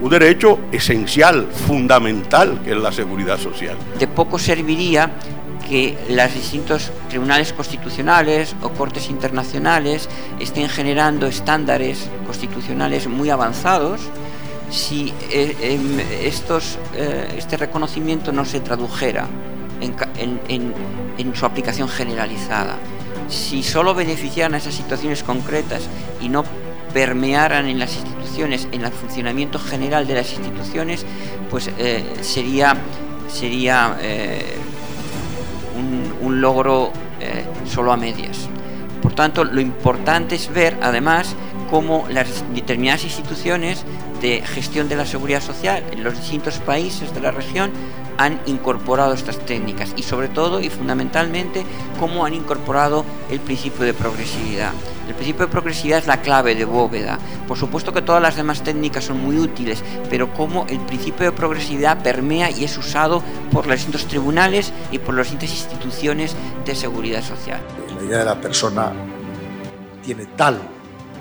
[0.00, 3.76] un derecho esencial, fundamental, que es la seguridad social.
[3.98, 5.10] De poco serviría
[5.68, 14.00] que los distintos tribunales constitucionales o cortes internacionales estén generando estándares constitucionales muy avanzados
[14.70, 19.26] si eh, em, estos, eh, este reconocimiento no se tradujera
[19.80, 22.76] en, su aplicación generalizada.
[23.28, 25.82] Si solo beneficiaran a esas situaciones concretas
[26.20, 26.44] y no
[26.92, 31.04] permearan en las instituciones, en el funcionamiento general de las instituciones,
[31.50, 32.76] pues eh, sería,
[33.28, 33.98] sería
[36.26, 38.48] un, logro eh, solo a medias.
[39.02, 41.36] Por tanto, lo importante es ver, además,
[41.70, 43.84] cómo las determinadas instituciones
[44.20, 47.70] de gestión de la seguridad social en los distintos países de la región
[48.18, 51.64] han incorporado estas técnicas y sobre todo y fundamentalmente
[51.98, 54.72] cómo han incorporado el principio de progresividad.
[55.08, 57.18] El principio de progresividad es la clave de bóveda.
[57.46, 61.32] Por supuesto que todas las demás técnicas son muy útiles, pero cómo el principio de
[61.32, 66.74] progresividad permea y es usado por los distintos tribunales y por las distintas instituciones de
[66.74, 67.60] seguridad social.
[67.96, 68.92] La idea de la persona
[70.02, 70.60] tiene tal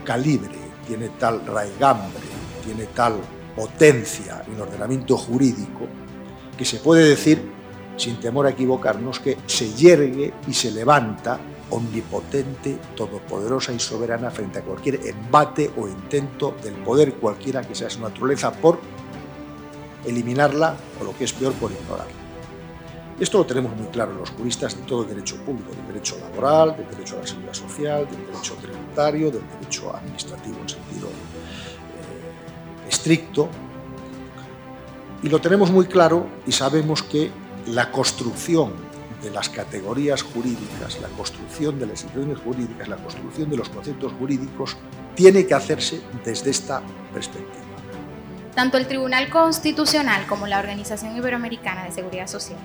[0.03, 0.55] calibre,
[0.87, 2.21] tiene tal raigambre,
[2.63, 3.15] tiene tal
[3.55, 5.87] potencia en ordenamiento jurídico
[6.57, 7.41] que se puede decir,
[7.97, 11.39] sin temor a equivocarnos, que se yergue y se levanta
[11.69, 17.89] omnipotente, todopoderosa y soberana frente a cualquier embate o intento del poder cualquiera que sea
[17.89, 18.79] su naturaleza por
[20.05, 22.25] eliminarla o lo que es peor por ignorarla.
[23.19, 26.75] Esto lo tenemos muy claro los juristas de todo el derecho público, del derecho laboral,
[26.75, 32.89] del derecho a la seguridad social, del derecho tributario, del derecho administrativo en sentido eh,
[32.89, 33.47] estricto,
[35.23, 37.31] y lo tenemos muy claro y sabemos que
[37.67, 38.73] la construcción
[39.21, 44.13] de las categorías jurídicas, la construcción de las instituciones jurídicas, la construcción de los conceptos
[44.19, 44.77] jurídicos,
[45.15, 46.81] tiene que hacerse desde esta
[47.13, 47.63] perspectiva.
[48.53, 52.59] Tanto el Tribunal Constitucional como la Organización Iberoamericana de Seguridad Social,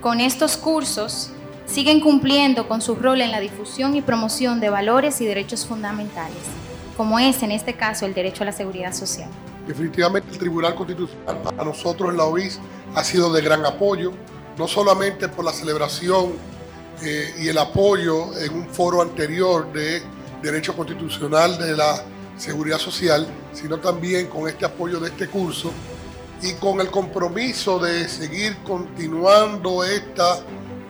[0.00, 1.32] con estos cursos,
[1.66, 6.42] siguen cumpliendo con su rol en la difusión y promoción de valores y derechos fundamentales,
[6.96, 9.30] como es en este caso el derecho a la seguridad social.
[9.70, 12.58] Definitivamente el Tribunal Constitucional a nosotros en la OIS
[12.96, 14.10] ha sido de gran apoyo,
[14.58, 16.32] no solamente por la celebración
[17.04, 20.02] eh, y el apoyo en un foro anterior de
[20.42, 22.02] Derecho Constitucional de la
[22.36, 25.70] Seguridad Social, sino también con este apoyo de este curso
[26.42, 30.40] y con el compromiso de seguir continuando esta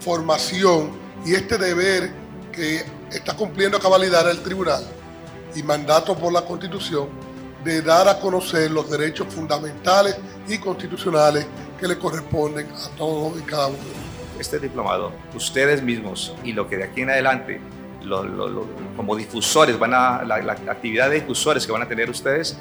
[0.00, 0.92] formación
[1.26, 2.14] y este deber
[2.50, 4.82] que está cumpliendo a cabalidad el tribunal
[5.54, 7.19] y mandato por la constitución
[7.64, 10.16] de dar a conocer los derechos fundamentales
[10.48, 11.46] y constitucionales
[11.78, 13.78] que le corresponden a todos y cada uno.
[14.38, 17.60] Este diplomado, ustedes mismos y lo que de aquí en adelante,
[18.96, 22.56] como difusores, van a, la, la actividad de difusores que van a tener ustedes,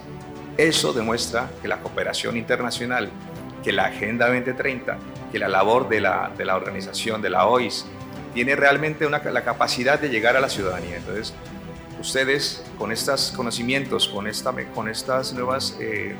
[0.57, 3.09] eso demuestra que la cooperación internacional,
[3.63, 4.97] que la Agenda 2030,
[5.31, 7.85] que la labor de la, de la organización, de la OIS,
[8.33, 10.97] tiene realmente una, la capacidad de llegar a la ciudadanía.
[10.97, 11.33] Entonces,
[11.99, 16.15] ustedes con estos conocimientos, con, esta, con estas nuevas eh,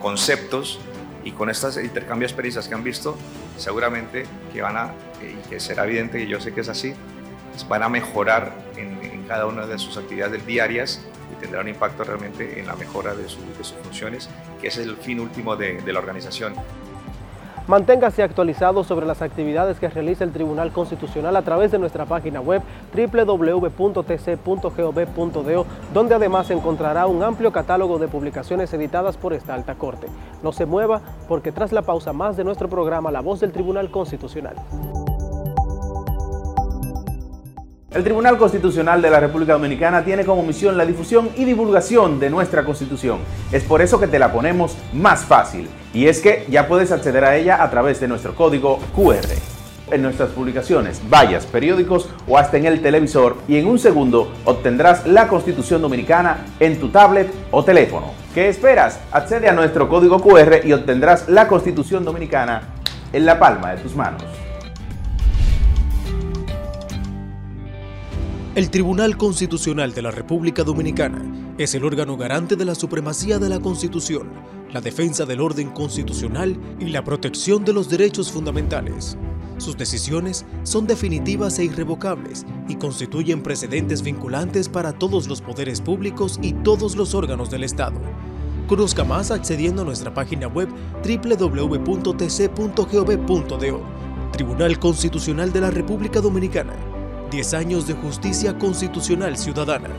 [0.00, 0.78] conceptos
[1.24, 3.16] y con estos intercambios de experiencias que han visto,
[3.56, 6.94] seguramente que van a, eh, y que será evidente, y yo sé que es así,
[7.68, 11.02] van a mejorar en, cada una de sus actividades diarias
[11.38, 13.44] tendrá un impacto realmente en la mejora de, sus
[13.82, 16.54] funciones, que es el fin último de la organización.
[17.68, 22.40] Manténgase actualizado sobre las actividades que realiza el Tribunal Constitucional a través de nuestra página
[22.40, 22.62] web
[22.94, 23.66] www.tc.gov.do,
[25.92, 30.06] donde además encontrará un amplio catálogo de publicaciones editadas por esta alta corte.
[30.42, 33.90] No se mueva porque tras la pausa más de nuestro programa La Voz del Tribunal
[33.90, 34.56] Constitucional.
[37.90, 42.28] El Tribunal Constitucional de la República Dominicana tiene como misión la difusión y divulgación de
[42.28, 43.20] nuestra Constitución.
[43.50, 45.70] Es por eso que te la ponemos más fácil.
[45.94, 49.26] Y es que ya puedes acceder a ella a través de nuestro código QR.
[49.90, 55.06] En nuestras publicaciones, vallas, periódicos o hasta en el televisor y en un segundo obtendrás
[55.06, 58.12] la Constitución Dominicana en tu tablet o teléfono.
[58.34, 59.00] ¿Qué esperas?
[59.12, 62.68] Accede a nuestro código QR y obtendrás la Constitución Dominicana
[63.14, 64.24] en la palma de tus manos.
[68.58, 73.48] El Tribunal Constitucional de la República Dominicana es el órgano garante de la supremacía de
[73.48, 74.32] la Constitución,
[74.72, 79.16] la defensa del orden constitucional y la protección de los derechos fundamentales.
[79.58, 86.40] Sus decisiones son definitivas e irrevocables y constituyen precedentes vinculantes para todos los poderes públicos
[86.42, 88.00] y todos los órganos del Estado.
[88.66, 90.68] Conozca más accediendo a nuestra página web
[91.04, 92.08] www.tc.gov.do.
[94.32, 96.87] Tribunal Constitucional de la República Dominicana
[97.30, 99.90] 10 años de justicia constitucional ciudadana.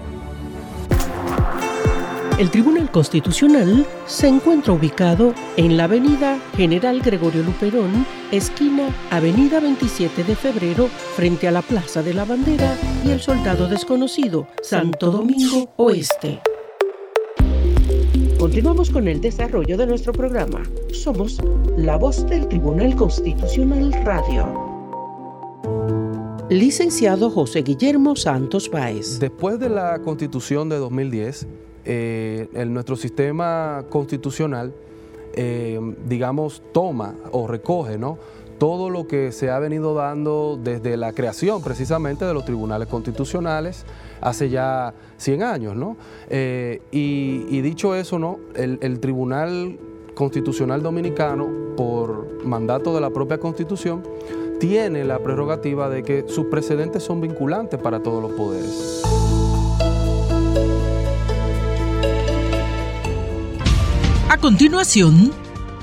[2.39, 10.23] El Tribunal Constitucional se encuentra ubicado en la Avenida General Gregorio Luperón, esquina Avenida 27
[10.23, 10.87] de Febrero,
[11.17, 16.39] frente a la Plaza de la Bandera y el Soldado Desconocido, Santo Domingo Oeste.
[18.39, 20.63] Continuamos con el desarrollo de nuestro programa.
[20.93, 21.39] Somos
[21.75, 24.68] la voz del Tribunal Constitucional Radio
[26.49, 29.19] licenciado José Guillermo Santos Báez.
[29.19, 31.47] Después de la constitución de 2010,
[31.85, 34.73] eh, nuestro sistema constitucional,
[35.33, 38.17] eh, digamos, toma o recoge ¿no?
[38.57, 43.85] todo lo que se ha venido dando desde la creación precisamente de los tribunales constitucionales
[44.19, 45.75] hace ya 100 años.
[45.75, 45.97] ¿no?
[46.29, 48.39] Eh, y, dicho eso, ¿no?
[48.55, 49.77] el, el Tribunal
[50.15, 54.03] Constitucional Dominicano, por mandato de la propia Constitución,
[54.59, 59.01] tiene la prerrogativa de que sus precedentes son vinculantes para todos los poderes.
[64.29, 65.31] A continuación,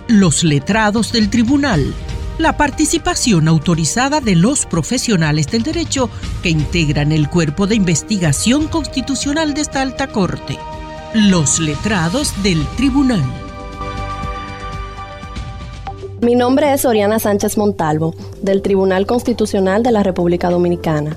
[0.08, 1.92] los letrados del tribunal.
[2.38, 6.10] La participación autorizada de los profesionales del derecho
[6.42, 10.58] que integran el cuerpo de investigación constitucional de esta alta corte.
[11.14, 13.45] Los letrados del tribunal.
[16.22, 21.14] Mi nombre es Oriana Sánchez Montalvo, del Tribunal Constitucional de la República Dominicana.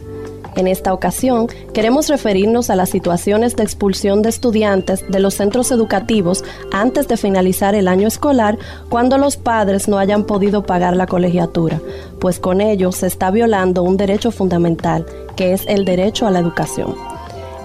[0.58, 5.72] En esta ocasión, queremos referirnos a las situaciones de expulsión de estudiantes de los centros
[5.72, 8.58] educativos antes de finalizar el año escolar
[8.90, 11.80] cuando los padres no hayan podido pagar la colegiatura,
[12.20, 15.06] pues con ello se está violando un derecho fundamental,
[15.38, 16.94] que es el derecho a la educación.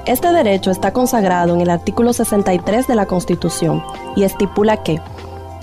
[0.06, 3.82] Este derecho está consagrado en el artículo 63 de la Constitución
[4.14, 5.00] y estipula que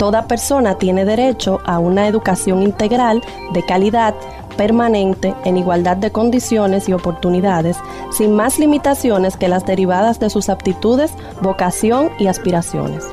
[0.02, 4.16] Toda persona tiene derecho a una educación integral, de calidad,
[4.56, 7.76] permanente, en igualdad de condiciones y oportunidades,
[8.10, 13.04] sin más limitaciones que las derivadas de sus aptitudes, vocación y aspiraciones.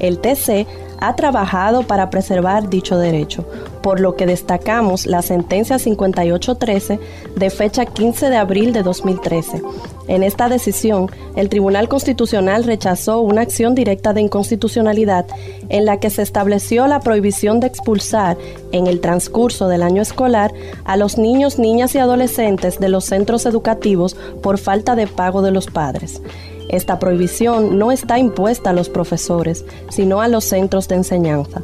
[0.00, 0.66] El TC
[1.00, 3.44] ha trabajado para preservar dicho derecho,
[3.82, 7.00] por lo que destacamos la sentencia 5813
[7.36, 9.62] de fecha 15 de abril de 2013.
[10.08, 15.26] En esta decisión, el Tribunal Constitucional rechazó una acción directa de inconstitucionalidad
[15.68, 18.38] en la que se estableció la prohibición de expulsar
[18.72, 20.52] en el transcurso del año escolar
[20.84, 25.50] a los niños, niñas y adolescentes de los centros educativos por falta de pago de
[25.50, 26.22] los padres.
[26.68, 31.62] Esta prohibición no está impuesta a los profesores, sino a los centros de enseñanza.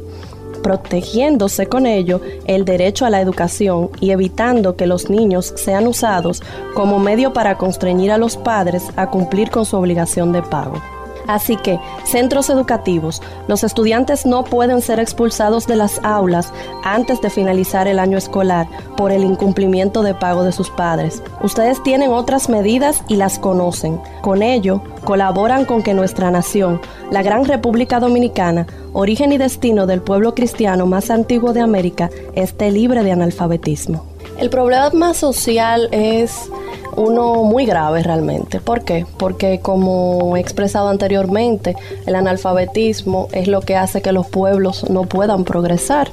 [0.63, 6.41] protegiéndose con ello el derecho a la educación y evitando que los niños sean usados
[6.73, 10.81] como medio para constreñir a los padres a cumplir con su obligación de pago.
[11.27, 16.51] Así que, centros educativos, los estudiantes no pueden ser expulsados de las aulas
[16.83, 18.67] antes de finalizar el año escolar
[18.97, 21.21] por el incumplimiento de pago de sus padres.
[21.41, 23.99] Ustedes tienen otras medidas y las conocen.
[24.21, 30.01] Con ello, colaboran con que nuestra nación, la gran República Dominicana, origen y destino del
[30.01, 34.05] pueblo cristiano más antiguo de América, esté libre de analfabetismo.
[34.37, 36.49] El problema social es
[36.95, 38.59] uno muy grave realmente.
[38.59, 39.05] ¿Por qué?
[39.17, 41.75] Porque como he expresado anteriormente,
[42.05, 46.09] el analfabetismo es lo que hace que los pueblos no puedan progresar.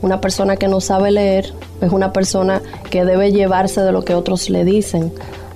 [0.00, 4.14] Una persona que no sabe leer es una persona que debe llevarse de lo que
[4.14, 5.12] otros le dicen.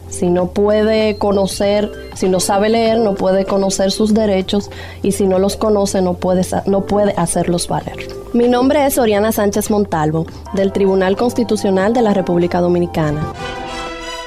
[0.08, 4.70] Si no puede conocer, si no sabe leer, no puede conocer sus derechos
[5.02, 8.08] y si no los conoce, no puede, no puede hacerlos valer.
[8.32, 13.32] Mi nombre es Oriana Sánchez Montalvo, del Tribunal Constitucional de la República Dominicana.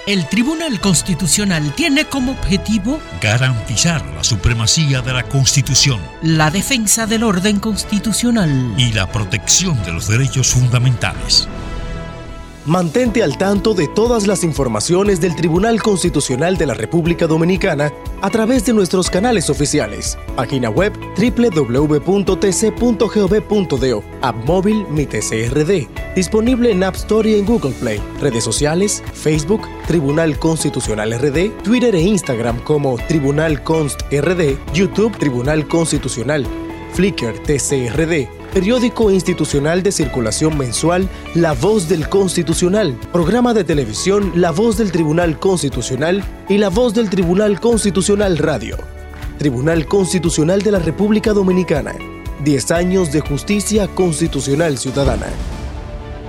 [0.09, 7.21] El Tribunal Constitucional tiene como objetivo garantizar la supremacía de la Constitución, la defensa del
[7.21, 11.47] orden constitucional y la protección de los derechos fundamentales.
[12.69, 17.91] Mantente al tanto de todas las informaciones del Tribunal Constitucional de la República Dominicana
[18.21, 20.19] a través de nuestros canales oficiales.
[20.35, 22.03] Página web www.tc.gov.do,
[24.21, 29.61] app móvil Mi TCRD, disponible en App Store y en Google Play, redes sociales, Facebook,
[29.87, 36.45] Tribunal Constitucional RD, Twitter e Instagram como Tribunal Const RD, YouTube Tribunal Constitucional,
[36.93, 44.51] Flickr TCRD, periódico institucional de circulación mensual La Voz del Constitucional, programa de televisión La
[44.51, 48.77] Voz del Tribunal Constitucional y La Voz del Tribunal Constitucional Radio.
[49.37, 51.93] Tribunal Constitucional de la República Dominicana.
[52.43, 55.27] 10 años de justicia constitucional ciudadana.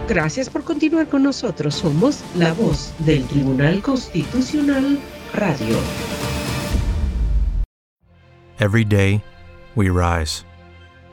[0.09, 1.75] Gracias por continuar con nosotros.
[1.77, 4.99] Somos la voz del Tribunal Constitucional
[5.33, 5.77] Radio.
[8.59, 9.23] Every day,
[9.75, 10.45] we rise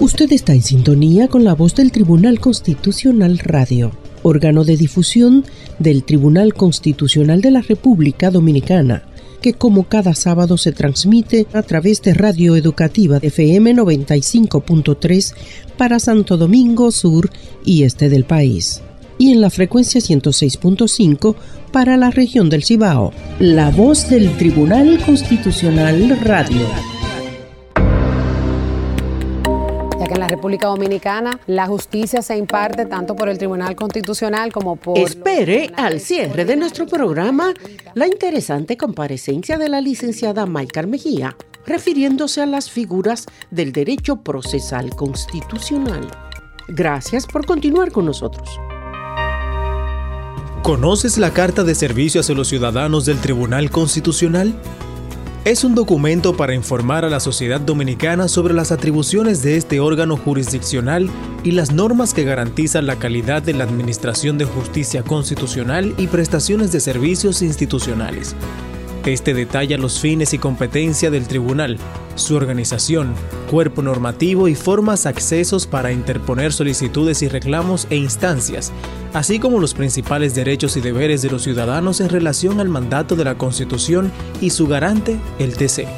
[0.00, 3.90] Usted está en sintonía con la voz del Tribunal Constitucional Radio,
[4.22, 5.44] órgano de difusión
[5.80, 9.02] del Tribunal Constitucional de la República Dominicana,
[9.42, 15.34] que como cada sábado se transmite a través de Radio Educativa FM 95.3
[15.76, 17.30] para Santo Domingo Sur
[17.64, 18.82] y este del país,
[19.18, 21.34] y en la frecuencia 106.5
[21.72, 23.12] para la región del Cibao.
[23.40, 26.97] La voz del Tribunal Constitucional Radio.
[30.08, 34.76] Que en la República Dominicana la justicia se imparte tanto por el Tribunal Constitucional como
[34.76, 34.98] por...
[34.98, 37.54] Espere al cierre de nuestro programa
[37.94, 41.36] la interesante comparecencia de la licenciada Maikar Mejía,
[41.66, 46.08] refiriéndose a las figuras del derecho procesal constitucional.
[46.68, 48.58] Gracias por continuar con nosotros.
[50.62, 54.54] ¿Conoces la Carta de Servicio hacia los Ciudadanos del Tribunal Constitucional?
[55.50, 60.18] Es un documento para informar a la sociedad dominicana sobre las atribuciones de este órgano
[60.18, 61.08] jurisdiccional
[61.42, 66.70] y las normas que garantizan la calidad de la administración de justicia constitucional y prestaciones
[66.70, 68.36] de servicios institucionales.
[69.08, 71.78] Este detalla los fines y competencia del tribunal,
[72.14, 73.14] su organización,
[73.50, 78.70] cuerpo normativo y formas accesos para interponer solicitudes y reclamos e instancias,
[79.14, 83.24] así como los principales derechos y deberes de los ciudadanos en relación al mandato de
[83.24, 85.88] la Constitución y su garante, el TC.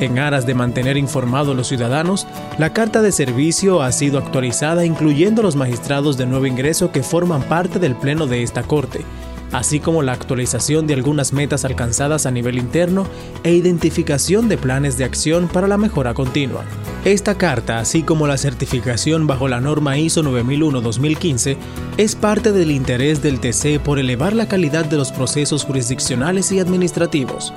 [0.00, 2.26] En aras de mantener informados a los ciudadanos,
[2.58, 7.44] la carta de servicio ha sido actualizada incluyendo los magistrados de nuevo ingreso que forman
[7.44, 9.04] parte del Pleno de esta Corte,
[9.52, 13.06] así como la actualización de algunas metas alcanzadas a nivel interno
[13.42, 16.64] e identificación de planes de acción para la mejora continua.
[17.04, 21.56] Esta carta, así como la certificación bajo la norma ISO 9001-2015,
[21.96, 26.60] es parte del interés del TC por elevar la calidad de los procesos jurisdiccionales y
[26.60, 27.52] administrativos.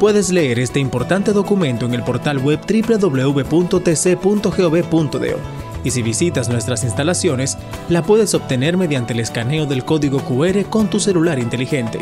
[0.00, 3.78] Puedes leer este importante documento en el portal web www.tc.gov.do
[5.84, 7.56] y si visitas nuestras instalaciones,
[7.88, 12.00] la puedes obtener mediante el escaneo del código QR con tu celular inteligente.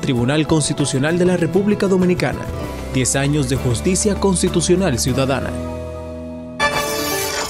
[0.00, 2.40] Tribunal Constitucional de la República Dominicana.
[2.94, 5.50] 10 años de justicia constitucional ciudadana.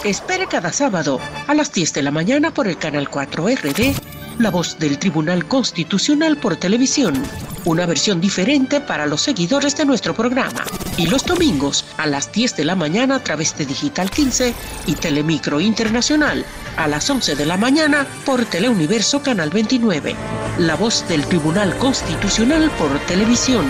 [0.05, 3.95] Espere cada sábado a las 10 de la mañana por el canal 4RD,
[4.39, 7.23] la voz del Tribunal Constitucional por televisión
[7.65, 10.65] una versión diferente para los seguidores de nuestro programa.
[10.97, 14.55] Y los domingos a las 10 de la mañana a través de Digital 15
[14.87, 16.45] y Telemicro Internacional
[16.77, 20.15] a las 11 de la mañana por Teleuniverso Canal 29.
[20.59, 23.65] La voz del Tribunal Constitucional por televisión.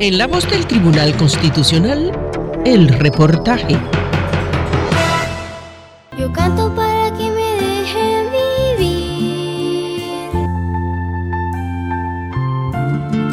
[0.00, 2.12] En la voz del Tribunal Constitucional,
[2.64, 3.76] el reportaje.
[6.16, 6.97] Yo canto para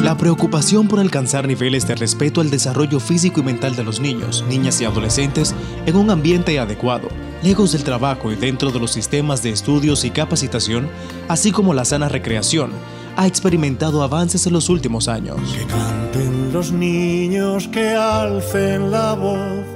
[0.06, 4.44] La preocupación por alcanzar niveles de respeto al desarrollo físico y mental de los niños,
[4.48, 5.52] niñas y adolescentes
[5.84, 7.08] en un ambiente adecuado,
[7.42, 10.88] lejos del trabajo y dentro de los sistemas de estudios y capacitación,
[11.26, 12.70] así como la sana recreación,
[13.16, 15.38] ha experimentado avances en los últimos años.
[15.52, 19.66] Que canten los niños, que alcen la voz,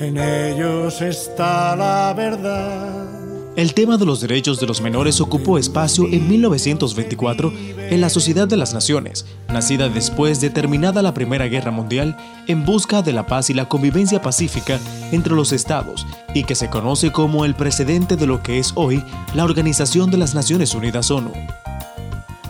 [0.00, 3.15] en ellos está la verdad.
[3.56, 7.50] El tema de los derechos de los menores ocupó espacio en 1924
[7.88, 12.66] en la Sociedad de las Naciones, nacida después de terminada la Primera Guerra Mundial en
[12.66, 14.78] busca de la paz y la convivencia pacífica
[15.10, 19.02] entre los estados y que se conoce como el precedente de lo que es hoy
[19.34, 21.32] la Organización de las Naciones Unidas ONU.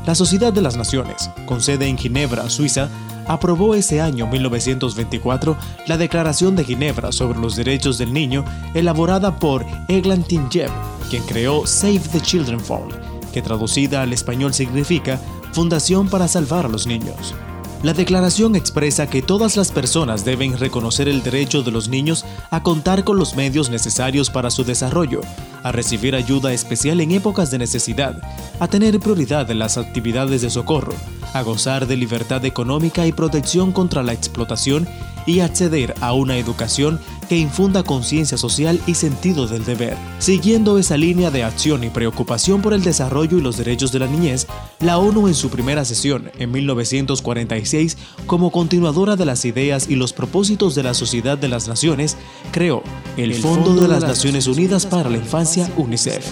[0.07, 2.89] La Sociedad de las Naciones, con sede en Ginebra, Suiza,
[3.27, 5.57] aprobó ese año 1924
[5.87, 10.71] la Declaración de Ginebra sobre los Derechos del Niño, elaborada por Eglantin Jeb,
[11.11, 12.93] quien creó Save the Children Fund,
[13.33, 15.21] que traducida al español significa
[15.53, 17.35] Fundación para Salvar a los Niños.
[17.83, 22.63] La declaración expresa que todas las personas deben reconocer el derecho de los niños a
[22.63, 25.21] contar con los medios necesarios para su desarrollo,
[25.63, 28.21] a recibir ayuda especial en épocas de necesidad,
[28.61, 30.95] a tener prioridad en las actividades de socorro,
[31.35, 34.89] a gozar de libertad económica y protección contra la explotación
[35.27, 39.97] y acceder a una educación que infunda conciencia social y sentido del deber.
[40.19, 44.07] Siguiendo esa línea de acción y preocupación por el desarrollo y los derechos de la
[44.07, 44.47] niñez,
[44.81, 50.13] la ONU en su primera sesión, en 1946, como continuadora de las ideas y los
[50.13, 52.17] propósitos de la Sociedad de las Naciones,
[52.53, 52.83] creó
[53.17, 56.25] el, Fondo, de las Naciones Unidas para la Infancia, UNICEF.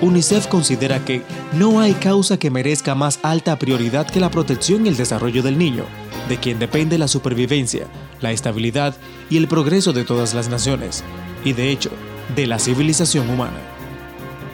[0.00, 1.22] UNICEF considera que
[1.54, 5.58] no hay causa que merezca más alta prioridad que la protección y el desarrollo del
[5.58, 5.84] niño,
[6.28, 7.86] de quien depende la supervivencia,
[8.20, 8.94] la estabilidad
[9.30, 11.04] y el progreso de todas las naciones,
[11.44, 11.90] y de hecho,
[12.34, 13.58] de la civilización humana.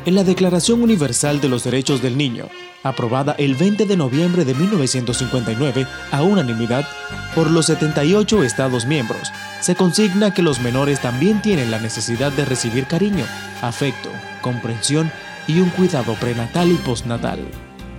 [0.07, 2.49] En la Declaración Universal de los Derechos del Niño,
[2.83, 6.87] aprobada el 20 de noviembre de 1959 a unanimidad
[7.35, 12.45] por los 78 Estados miembros, se consigna que los menores también tienen la necesidad de
[12.45, 13.25] recibir cariño,
[13.63, 14.11] afecto,
[14.43, 15.11] comprensión
[15.47, 17.39] y un cuidado prenatal y postnatal.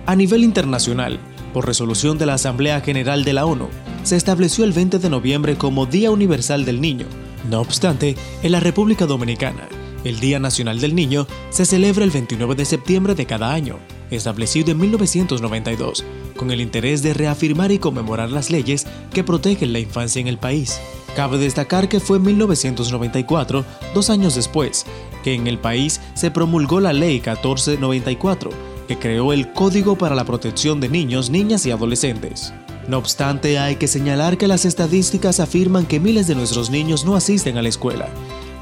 [0.06, 1.18] A nivel internacional,
[1.52, 3.68] por resolución de la Asamblea General de la ONU,
[4.06, 7.06] se estableció el 20 de noviembre como Día Universal del Niño.
[7.50, 9.68] No obstante, en la República Dominicana,
[10.04, 13.80] el Día Nacional del Niño se celebra el 29 de septiembre de cada año,
[14.12, 16.04] establecido en 1992,
[16.36, 20.38] con el interés de reafirmar y conmemorar las leyes que protegen la infancia en el
[20.38, 20.78] país.
[21.16, 24.86] Cabe destacar que fue en 1994, dos años después,
[25.24, 28.50] que en el país se promulgó la Ley 1494,
[28.86, 32.52] que creó el Código para la Protección de Niños, Niñas y Adolescentes.
[32.88, 37.16] No obstante, hay que señalar que las estadísticas afirman que miles de nuestros niños no
[37.16, 38.08] asisten a la escuela.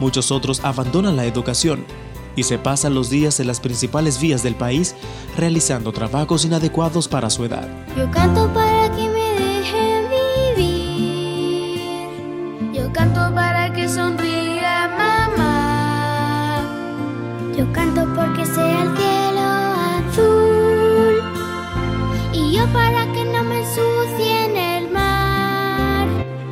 [0.00, 1.84] Muchos otros abandonan la educación
[2.36, 4.94] y se pasan los días en las principales vías del país
[5.36, 7.68] realizando trabajos inadecuados para su edad.
[7.96, 10.06] Yo canto para que me dejen
[10.56, 11.78] vivir.
[12.72, 14.88] Yo canto para que sonría
[15.36, 16.62] mamá.
[17.56, 19.03] Yo canto porque sea el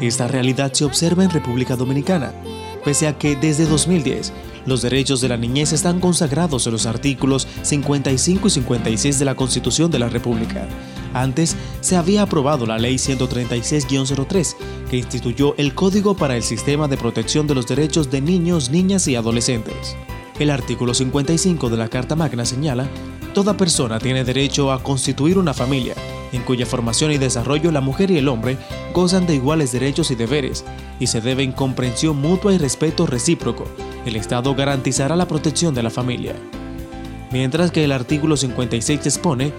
[0.02, 2.32] Esta realidad se observa en República Dominicana,
[2.84, 4.32] pese a que desde 2010
[4.66, 9.36] los derechos de la niñez están consagrados en los artículos 55 y 56 de la
[9.36, 10.66] Constitución de la República.
[11.14, 14.56] Antes se había aprobado la Ley 136-03,
[14.90, 19.06] que instituyó el Código para el Sistema de Protección de los Derechos de Niños, Niñas
[19.06, 19.96] y Adolescentes.
[20.40, 22.88] El artículo 55 de la Carta Magna señala
[23.34, 25.94] Toda persona tiene derecho a constituir una familia,
[26.32, 28.56] en cuya formación y desarrollo la mujer y el hombre
[28.92, 30.64] gozan de iguales derechos y deberes,
[30.98, 33.64] y se deben comprensión mutua y respeto recíproco.
[34.06, 36.34] El Estado garantizará la protección de la familia.
[37.30, 39.52] Mientras que el artículo 56 expone,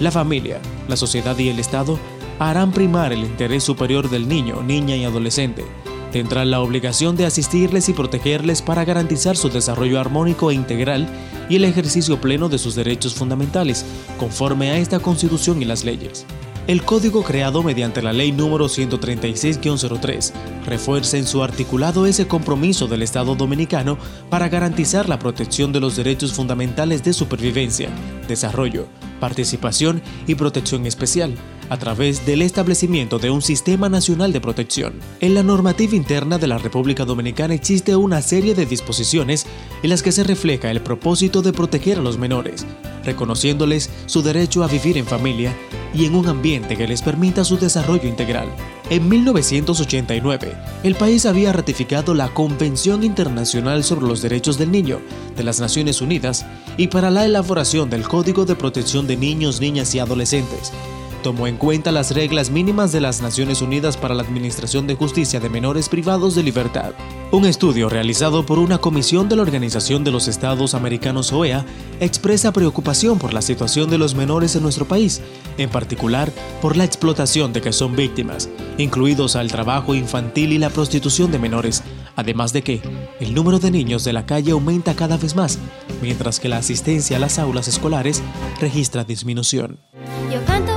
[0.00, 0.58] la familia,
[0.88, 1.98] la sociedad y el Estado
[2.38, 5.64] harán primar el interés superior del niño, niña y adolescente.
[6.16, 11.06] Tendrán la obligación de asistirles y protegerles para garantizar su desarrollo armónico e integral
[11.50, 13.84] y el ejercicio pleno de sus derechos fundamentales,
[14.18, 16.24] conforme a esta Constitución y las leyes.
[16.68, 20.32] El código creado mediante la Ley número 136-03
[20.64, 23.98] refuerza en su articulado ese compromiso del Estado dominicano
[24.30, 27.90] para garantizar la protección de los derechos fundamentales de supervivencia,
[28.26, 28.86] desarrollo,
[29.20, 31.34] participación y protección especial,
[31.68, 34.94] a través del establecimiento de un sistema nacional de protección.
[35.20, 39.46] En la normativa interna de la República Dominicana existe una serie de disposiciones
[39.82, 42.66] en las que se refleja el propósito de proteger a los menores,
[43.04, 45.54] reconociéndoles su derecho a vivir en familia
[45.94, 48.48] y en un ambiente que les permita su desarrollo integral.
[48.90, 50.54] En 1989,
[50.84, 55.00] el país había ratificado la Convención Internacional sobre los Derechos del Niño
[55.36, 56.46] de las Naciones Unidas
[56.76, 60.72] y para la elaboración del Código de Protección de Niños, Niñas y Adolescentes,
[61.26, 65.40] tomó en cuenta las reglas mínimas de las Naciones Unidas para la Administración de Justicia
[65.40, 66.92] de Menores Privados de Libertad.
[67.32, 71.66] Un estudio realizado por una comisión de la Organización de los Estados Americanos OEA
[71.98, 75.20] expresa preocupación por la situación de los menores en nuestro país,
[75.58, 76.30] en particular
[76.62, 78.48] por la explotación de que son víctimas,
[78.78, 81.82] incluidos al trabajo infantil y la prostitución de menores,
[82.14, 82.80] además de que
[83.18, 85.58] el número de niños de la calle aumenta cada vez más,
[86.00, 88.22] mientras que la asistencia a las aulas escolares
[88.60, 89.80] registra disminución.
[90.32, 90.75] Yo canto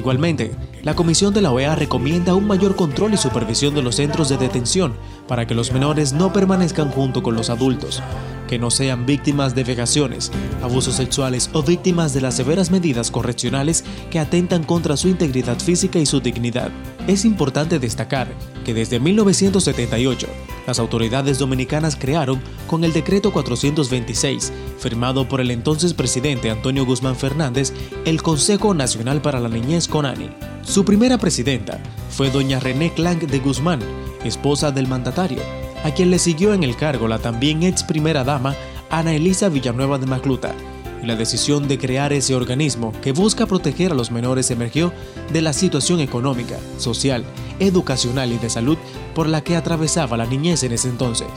[0.00, 4.30] Igualmente, la Comisión de la OEA recomienda un mayor control y supervisión de los centros
[4.30, 4.94] de detención
[5.28, 8.02] para que los menores no permanezcan junto con los adultos,
[8.48, 10.32] que no sean víctimas de vejaciones,
[10.62, 15.98] abusos sexuales o víctimas de las severas medidas correccionales que atentan contra su integridad física
[15.98, 16.70] y su dignidad.
[17.06, 18.28] Es importante destacar
[18.64, 20.28] que desde 1978,
[20.70, 27.16] las autoridades dominicanas crearon, con el decreto 426, firmado por el entonces presidente Antonio Guzmán
[27.16, 27.72] Fernández,
[28.04, 30.30] el Consejo Nacional para la Niñez CONANI.
[30.62, 33.80] Su primera presidenta fue doña René Clank de Guzmán,
[34.24, 35.40] esposa del mandatario,
[35.82, 38.54] a quien le siguió en el cargo la también ex primera dama
[38.90, 40.54] Ana Elisa Villanueva de Macluta.
[41.02, 44.92] La decisión de crear ese organismo que busca proteger a los menores emergió
[45.32, 47.24] de la situación económica, social,
[47.58, 48.76] educacional y de salud
[49.14, 51.28] por la que atravesaba la niñez en ese entonces.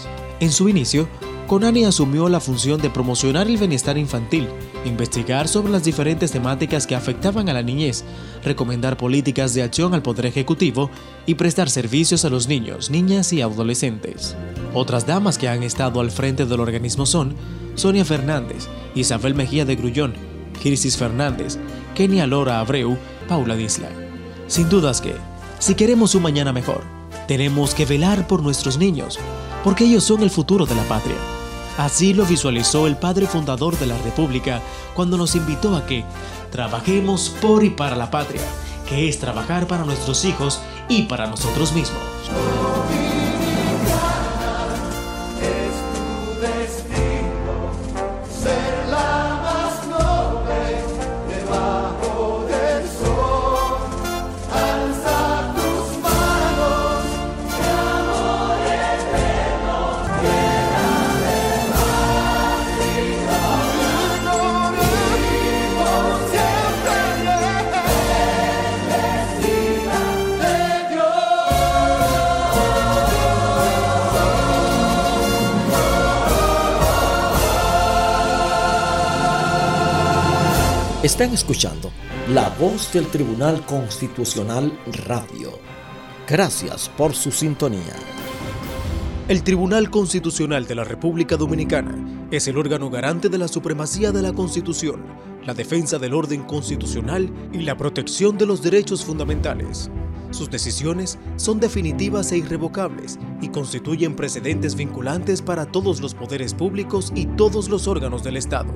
[0.41, 1.07] En su inicio,
[1.47, 4.47] Conani asumió la función de promocionar el bienestar infantil,
[4.85, 8.03] investigar sobre las diferentes temáticas que afectaban a la niñez,
[8.43, 10.89] recomendar políticas de acción al Poder Ejecutivo
[11.25, 14.35] y prestar servicios a los niños, niñas y adolescentes.
[14.73, 17.35] Otras damas que han estado al frente del organismo son
[17.75, 20.13] Sonia Fernández, Isabel Mejía de Grullón,
[20.61, 21.57] Kirsis Fernández,
[21.93, 23.89] Kenia Lora Abreu, Paula Disla.
[24.47, 25.13] Sin dudas que,
[25.59, 26.83] si queremos un mañana mejor,
[27.27, 29.19] tenemos que velar por nuestros niños,
[29.63, 31.17] porque ellos son el futuro de la patria.
[31.77, 34.61] Así lo visualizó el padre fundador de la República
[34.93, 36.05] cuando nos invitó a que
[36.51, 38.41] trabajemos por y para la patria,
[38.87, 42.01] que es trabajar para nuestros hijos y para nosotros mismos.
[81.13, 81.91] Están escuchando
[82.29, 85.59] La Voz del Tribunal Constitucional Radio.
[86.27, 87.95] Gracias por su sintonía.
[89.27, 94.23] El Tribunal Constitucional de la República Dominicana es el órgano garante de la supremacía de
[94.23, 95.05] la Constitución,
[95.45, 99.91] la defensa del orden constitucional y la protección de los derechos fundamentales.
[100.31, 107.13] Sus decisiones son definitivas e irrevocables y constituyen precedentes vinculantes para todos los poderes públicos
[107.13, 108.73] y todos los órganos del Estado.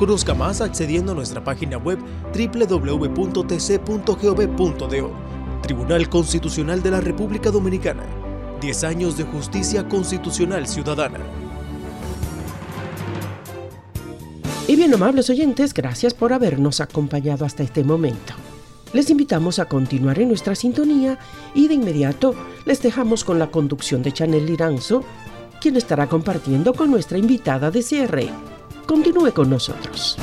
[0.00, 1.98] Conozca más accediendo a nuestra página web
[2.32, 3.50] www.tc.gov.do.
[5.60, 8.04] Tribunal Constitucional de la República Dominicana.
[8.62, 11.18] 10 años de justicia constitucional ciudadana.
[14.68, 18.32] bien, amables oyentes, gracias por habernos acompañado hasta este momento.
[18.94, 21.18] Les invitamos a continuar en nuestra sintonía
[21.54, 22.34] y de inmediato
[22.64, 25.04] les dejamos con la conducción de Chanel Liranzo,
[25.60, 28.30] quien estará compartiendo con nuestra invitada de cierre.
[28.86, 30.16] Continúe con nosotros.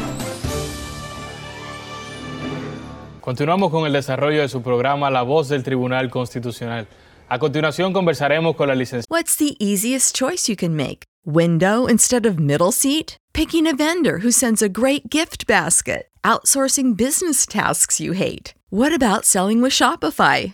[3.22, 6.88] Continuamos con el desarrollo de su programa La Voz del Tribunal Constitucional.
[7.28, 9.08] A continuación conversaremos con la licenciada.
[9.10, 11.04] What's the easiest choice you can make?
[11.26, 13.18] Window instead of middle seat?
[13.34, 16.08] Picking a vendor who sends a great gift basket?
[16.24, 18.54] Outsourcing business tasks you hate?
[18.70, 20.54] What about selling with Shopify?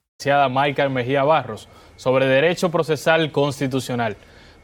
[0.21, 4.15] Licenciada Mejía Barros sobre Derecho Procesal Constitucional.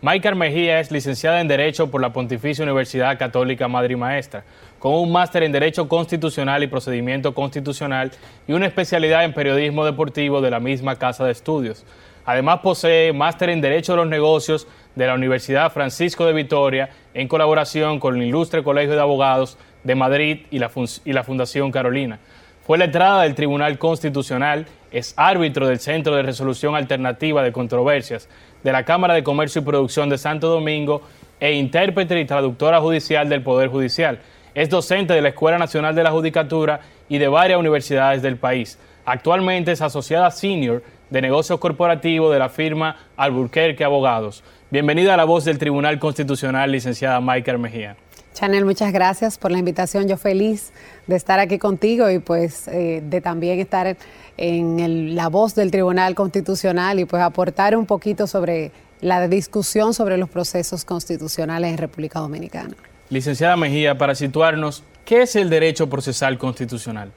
[0.03, 4.43] Maicar Mejía es licenciada en Derecho por la Pontificia Universidad Católica Madre Maestra,
[4.77, 8.11] con un máster en Derecho Constitucional y Procedimiento Constitucional
[8.47, 11.83] y una especialidad en Periodismo Deportivo de la misma Casa de Estudios.
[12.23, 17.27] Además posee máster en Derecho de los Negocios de la Universidad Francisco de Vitoria en
[17.27, 22.19] colaboración con el Ilustre Colegio de Abogados de Madrid y la Fundación Carolina.
[22.67, 28.27] Fue letrada del Tribunal Constitucional, es árbitro del Centro de Resolución Alternativa de Controversias
[28.61, 31.01] de la Cámara de Comercio y Producción de Santo Domingo
[31.39, 34.19] e intérprete y traductora judicial del Poder Judicial.
[34.53, 38.77] Es docente de la Escuela Nacional de la Judicatura y de varias universidades del país.
[39.05, 44.43] Actualmente es asociada senior de negocios corporativos de la firma Alburquerque Abogados.
[44.71, 47.95] Bienvenida a la voz del Tribunal Constitucional, licenciada Michael Mejía.
[48.37, 50.07] Chanel, muchas gracias por la invitación.
[50.07, 50.71] Yo feliz
[51.07, 53.97] de estar aquí contigo y pues eh, de también estar
[54.37, 58.71] en la voz del Tribunal Constitucional y pues aportar un poquito sobre
[59.01, 62.75] la discusión sobre los procesos constitucionales en República Dominicana.
[63.09, 67.11] Licenciada Mejía, para situarnos, ¿qué es el derecho procesal constitucional?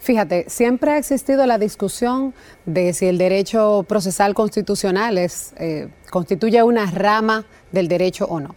[0.00, 2.34] Fíjate, siempre ha existido la discusión
[2.66, 8.54] de si el derecho procesal constitucional es, eh, constituye una rama del derecho o no.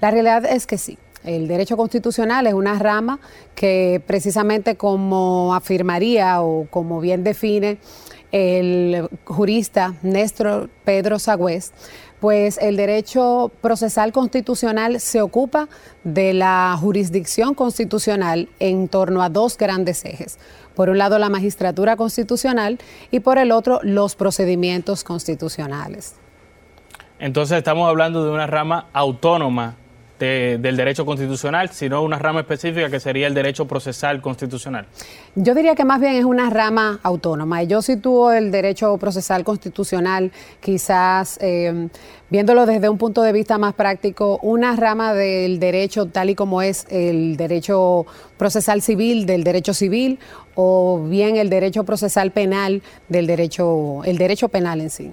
[0.00, 0.98] La realidad es que sí.
[1.24, 3.20] El derecho constitucional es una rama
[3.54, 7.78] que precisamente como afirmaría o como bien define
[8.32, 11.72] el jurista Néstor Pedro Sagüez,
[12.18, 15.68] pues el derecho procesal constitucional se ocupa
[16.02, 20.38] de la jurisdicción constitucional en torno a dos grandes ejes.
[20.74, 22.78] Por un lado, la magistratura constitucional
[23.10, 26.14] y por el otro, los procedimientos constitucionales.
[27.18, 29.76] Entonces estamos hablando de una rama autónoma
[30.24, 34.86] del derecho constitucional, sino una rama específica que sería el derecho procesal constitucional.
[35.34, 37.62] Yo diría que más bien es una rama autónoma.
[37.62, 41.88] Yo sitúo el derecho procesal constitucional, quizás eh,
[42.30, 46.62] viéndolo desde un punto de vista más práctico, una rama del derecho tal y como
[46.62, 48.06] es el derecho
[48.38, 50.18] procesal civil del derecho civil
[50.54, 55.12] o bien el derecho procesal penal del derecho, el derecho penal en sí.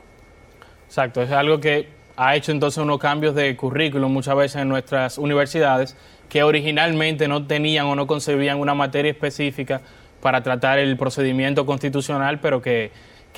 [0.87, 5.17] Exacto, es algo que ha hecho entonces unos cambios de currículum muchas veces en nuestras
[5.17, 5.95] universidades
[6.27, 9.79] que originalmente no tenían o no concebían una materia específica
[10.21, 12.91] para tratar el procedimiento constitucional, pero que,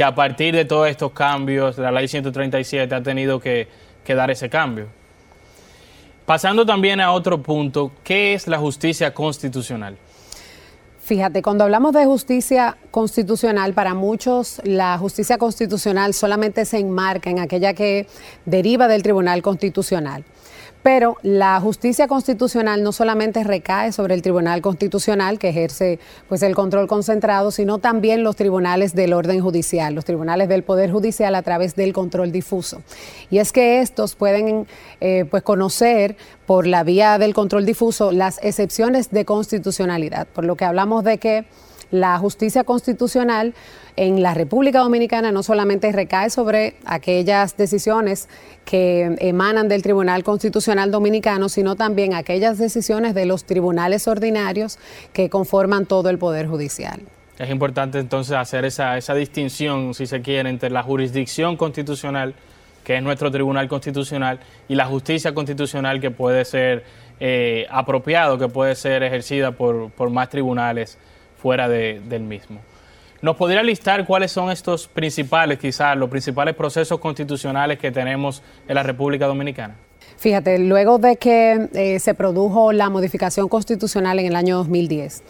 [0.03, 3.67] a partir de todos estos cambios, la ley 137 ha tenido que,
[4.03, 4.87] que dar ese cambio.
[6.25, 9.95] Pasando también a otro punto, ¿qué es la justicia constitucional?
[11.03, 17.39] Fíjate, cuando hablamos de justicia constitucional, para muchos la justicia constitucional solamente se enmarca en
[17.39, 18.07] aquella que
[18.45, 20.23] deriva del Tribunal Constitucional.
[20.83, 26.55] Pero la justicia constitucional no solamente recae sobre el Tribunal Constitucional, que ejerce pues, el
[26.55, 31.43] control concentrado, sino también los tribunales del orden judicial, los tribunales del Poder Judicial a
[31.43, 32.81] través del control difuso.
[33.29, 34.67] Y es que estos pueden
[34.99, 40.55] eh, pues, conocer por la vía del control difuso las excepciones de constitucionalidad, por lo
[40.55, 41.45] que hablamos de que
[41.91, 43.53] la justicia constitucional
[43.95, 48.29] en la República Dominicana no solamente recae sobre aquellas decisiones
[48.65, 54.79] que emanan del Tribunal Constitucional Dominicano, sino también aquellas decisiones de los tribunales ordinarios
[55.13, 57.01] que conforman todo el Poder Judicial.
[57.37, 62.35] Es importante entonces hacer esa, esa distinción, si se quiere, entre la jurisdicción constitucional
[62.83, 66.83] que es nuestro Tribunal Constitucional, y la justicia constitucional que puede ser
[67.19, 70.97] eh, apropiado, que puede ser ejercida por, más tribunales
[71.41, 72.59] fuera del mismo.
[73.21, 78.75] ¿Nos podría listar cuáles son estos principales, quizás, los principales procesos constitucionales que tenemos en
[78.75, 79.75] la República Dominicana?
[80.17, 85.23] Fíjate, luego de que eh, se produjo la modificación constitucional en el año 2010,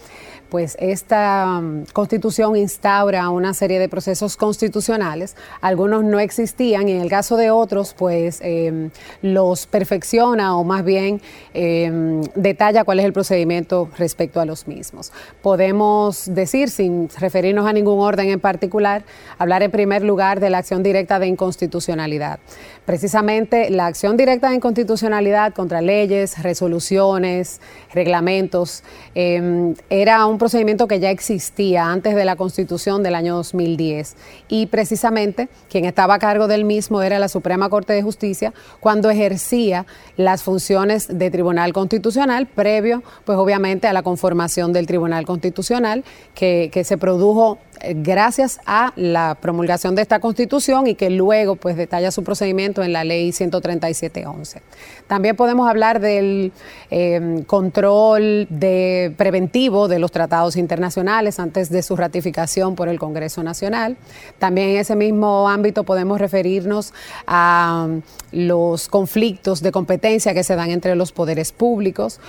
[0.51, 5.37] pues esta mm, constitución instaura una serie de procesos constitucionales.
[5.61, 8.91] Algunos no existían y en el caso de otros, pues em,
[9.21, 11.21] los perfecciona o más bien
[11.53, 15.13] em, detalla cuál es el procedimiento respecto a los mismos.
[15.41, 19.03] Podemos decir, sin referirnos a ningún orden en particular,
[19.37, 22.39] hablar en primer lugar de la acción directa de inconstitucionalidad.
[22.85, 27.61] Precisamente la acción directa de inconstitucionalidad contra leyes, resoluciones,
[27.93, 28.83] reglamentos,
[29.15, 34.15] em, era un procedimiento que ya existía antes de la constitución del año 2010
[34.47, 39.09] y precisamente quien estaba a cargo del mismo era la Suprema Corte de Justicia cuando
[39.09, 39.85] ejercía
[40.17, 46.69] las funciones de Tribunal Constitucional previo, pues obviamente a la conformación del Tribunal Constitucional que,
[46.71, 47.57] que se produjo
[47.95, 52.93] gracias a la promulgación de esta constitución y que luego pues detalla su procedimiento en
[52.93, 54.61] la ley 137.11.
[55.07, 56.51] También podemos hablar del
[56.91, 63.41] em, control de preventivo de los tratados internacionales antes de su ratificación por el Congreso
[63.41, 63.97] Nacional.
[64.37, 66.93] También en ese mismo ámbito podemos referirnos
[67.25, 68.01] a um,
[68.31, 72.19] los conflictos de competencia que se dan entre los poderes públicos.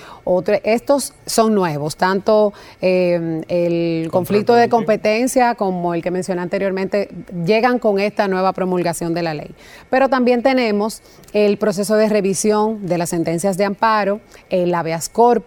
[0.65, 7.09] estos son nuevos, tanto em, el conflicto de competencia como el que mencioné anteriormente,
[7.45, 9.55] llegan con esta nueva promulgación de la ley.
[9.91, 15.42] Pero también tenemos el proceso de revisión de las sentencias de amparo, el habeas corpus,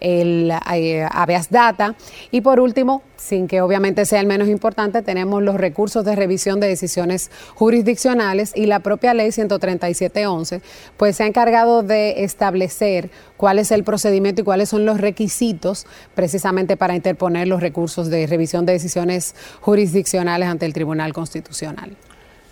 [0.00, 1.08] el eh,
[1.50, 1.94] data
[2.30, 6.60] y por último, sin que obviamente sea el menos importante, tenemos los recursos de revisión
[6.60, 10.62] de decisiones jurisdiccionales y la propia ley 137.11,
[10.96, 15.86] pues se ha encargado de establecer cuál es el procedimiento y cuáles son los requisitos
[16.14, 21.96] precisamente para interponer los recursos de revisión de decisiones jurisdiccionales ante el Tribunal Constitucional.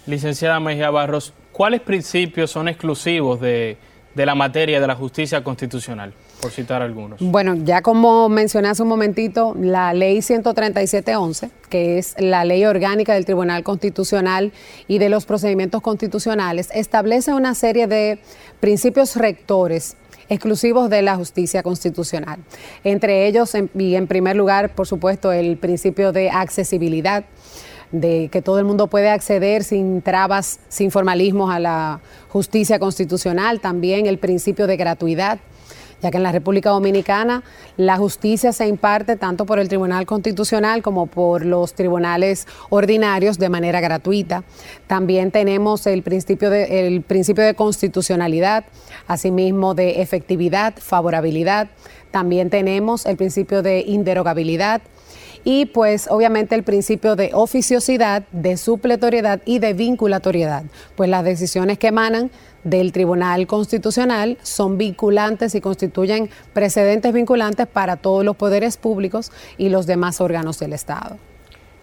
[0.07, 3.77] Licenciada Mejía Barros, ¿cuáles principios son exclusivos de,
[4.19, 6.13] de la materia de la justicia constitucional?
[6.41, 7.21] por citar algunos.
[7.21, 13.15] Bueno, ya como mencioné hace un momentito, la ley 137.11, que es la ley orgánica
[13.15, 14.53] del Tribunal Constitucional
[14.87, 18.21] y de los procedimientos constitucionales, establece una serie de
[18.61, 19.97] principios rectores
[20.29, 22.39] exclusivos de la justicia constitucional.
[22.85, 27.25] Entre ellos, y en primer lugar, por supuesto, el principio de accesibilidad
[27.93, 33.61] de que todo el mundo puede acceder sin trabas, sin formalismos a la justicia constitucional,
[33.61, 35.39] también el principio de gratuidad,
[36.03, 37.43] ya que en la República Dominicana
[37.77, 43.49] la justicia se imparte tanto por el Tribunal Constitucional como por los tribunales ordinarios de
[43.49, 44.45] manera gratuita.
[44.87, 48.65] También tenemos el principio de, el principio de constitucionalidad,
[49.07, 51.69] asimismo de efectividad, favorabilidad.
[52.11, 54.83] También tenemos el principio de inderogabilidad
[55.51, 61.79] y pues obviamente el principio de oficiosidad, de supletoriedad y de vinculatoriedad, pues las decisiones
[61.79, 62.31] que emanan
[62.65, 69.71] del Tribunal Constitucional son vinculantes y constituyen precedentes vinculantes para todos los poderes públicos y
[69.71, 71.17] los demás órganos del Estado.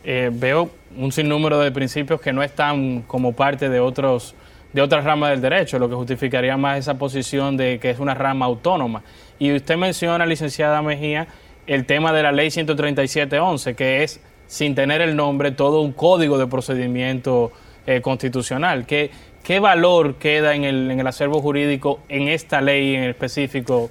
[0.03, 4.36] Eh, veo un sinnúmero de principios que no están como parte de otros
[4.74, 8.13] de otras ramas del derecho, lo que justificaría más esa posición de que es una
[8.13, 9.03] rama autónoma.
[9.39, 11.28] Y usted menciona, licenciada Mejía,
[11.68, 16.38] el tema de la ley 137.11, que es, sin tener el nombre, todo un código
[16.38, 17.51] de procedimiento
[17.88, 18.86] eh, constitucional.
[18.86, 19.11] ¿Qué,
[19.43, 23.89] ¿Qué valor queda en el, en el acervo jurídico en esta ley en específico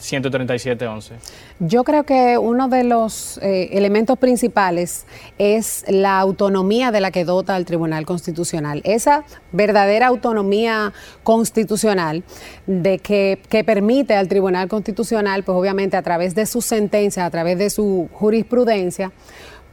[0.00, 1.12] 137.11?
[1.60, 5.04] Yo creo que uno de los eh, elementos principales
[5.38, 8.80] es la autonomía de la que dota el Tribunal Constitucional.
[8.84, 10.92] Esa verdadera autonomía
[11.22, 12.24] constitucional
[12.66, 17.30] de que, que permite al Tribunal Constitucional, pues obviamente a través de sus sentencias, a
[17.30, 19.12] través de su jurisprudencia,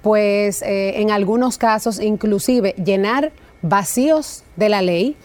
[0.01, 5.15] pues eh, en algunos casos inclusive llenar vacíos de la ley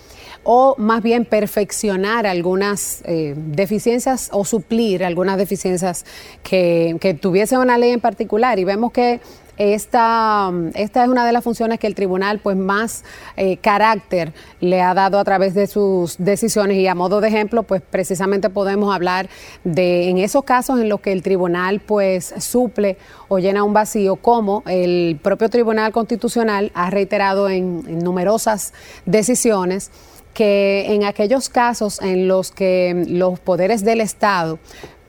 [0.45, 6.05] o más bien perfeccionar algunas eh, deficiencias o suplir algunas deficiencias
[6.43, 8.59] que, que tuviese una ley en particular.
[8.59, 9.21] Y vemos que
[9.59, 13.05] esta, esta es una de las funciones que el tribunal pues más
[13.37, 17.63] eh, carácter le ha dado a través de sus decisiones y a modo de ejemplo
[17.63, 19.29] pues precisamente podemos hablar
[19.63, 22.97] de en esos casos en los que el tribunal pues suple
[23.29, 28.73] o llena un vacío como el propio tribunal constitucional ha reiterado en numerosas
[29.05, 29.91] decisiones
[30.35, 34.59] que en aquellos casos en los que los poderes del Estado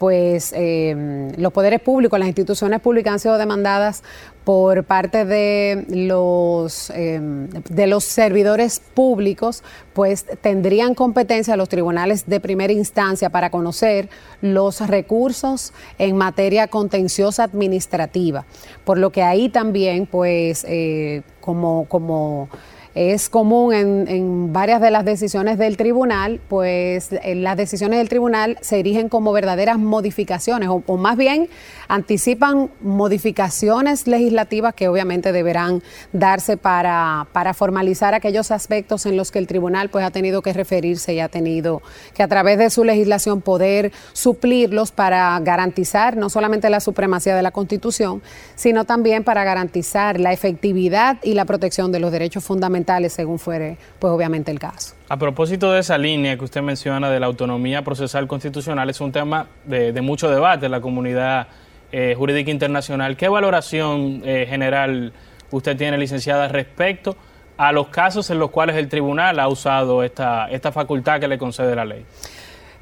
[0.03, 4.03] pues eh, los poderes públicos, las instituciones públicas han sido demandadas
[4.43, 9.63] por parte de los, em, de los servidores públicos,
[9.93, 14.09] pues tendrían competencia los tribunales de primera instancia para conocer
[14.41, 18.45] los recursos en materia contenciosa administrativa.
[18.83, 22.49] Por lo que ahí también, pues, eh, como, como
[22.95, 28.57] es común en, varias de las decisiones del tribunal, pues eh, las decisiones del tribunal
[28.61, 31.49] se erigen como verdaderas modificaciones o, más bien
[31.87, 35.81] anticipan modificaciones legislativas que obviamente deberán
[36.11, 40.53] darse para, para, formalizar aquellos aspectos en los que el tribunal pues ha tenido que
[40.53, 41.81] referirse y ha tenido
[42.13, 47.41] que a través de su legislación poder suplirlos para garantizar no solamente la supremacía de
[47.41, 48.21] la Constitución,
[48.55, 53.77] sino también para garantizar la efectividad y la protección de los derechos fundamentales según fuere,
[53.99, 54.95] pues obviamente el caso.
[55.09, 59.11] A propósito de esa línea que usted menciona de la autonomía procesal constitucional, es un
[59.11, 61.47] tema de, mucho debate en la comunidad
[61.91, 63.15] eh, jurídica internacional.
[63.15, 65.13] ¿Qué valoración eh, general
[65.51, 67.15] usted tiene, licenciada, respecto
[67.57, 71.37] a los casos en los cuales el tribunal ha usado esta, esta facultad que le
[71.37, 72.05] concede la ley?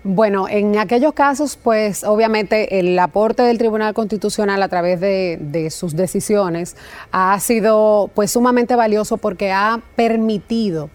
[0.03, 5.95] Bueno, en aquellos casos, pues obviamente el aporte del Tribunal Constitucional a través de, sus
[5.95, 6.75] decisiones
[7.11, 10.89] ha sido pues sumamente valioso porque ha permitido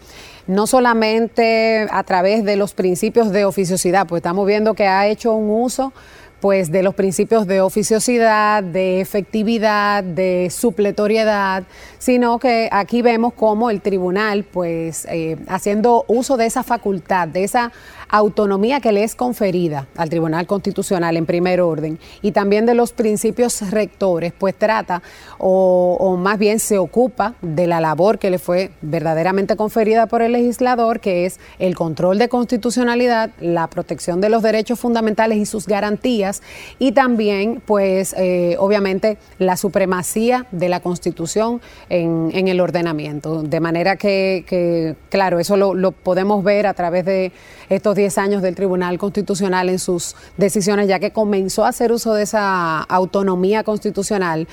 [0.49, 5.35] no solamente a través de los principios de oficiosidad, pues estamos viendo que ha hecho
[5.35, 5.93] un uso
[6.41, 11.65] pues de los principios de oficiosidad, de efectividad, de supletoriedad,
[11.99, 17.45] sino que aquí vemos cómo el tribunal, pues eh, haciendo uso de esa facultad, de
[17.45, 17.73] esa
[18.09, 22.93] autonomía que le es conferida al Tribunal Constitucional en primer orden y también de los
[22.93, 25.03] principios rectores, pues trata
[25.39, 30.33] o, más bien se ocupa de la labor que le fue verdaderamente conferida por el
[30.33, 35.67] legislador, que es el control de constitucionalidad, la protección de los derechos fundamentales y sus
[35.67, 36.43] garantías
[36.79, 43.43] y también, pues, eh, obviamente, la supremacía de la Constitución en, el ordenamiento.
[43.43, 47.33] De manera que, claro, eso lo, lo podemos ver a través de
[47.69, 52.15] estos 10 años del Tribunal Constitucional en sus decisiones, ya que comenzó a hacer uso
[52.15, 54.47] de esa autonomía constitucional.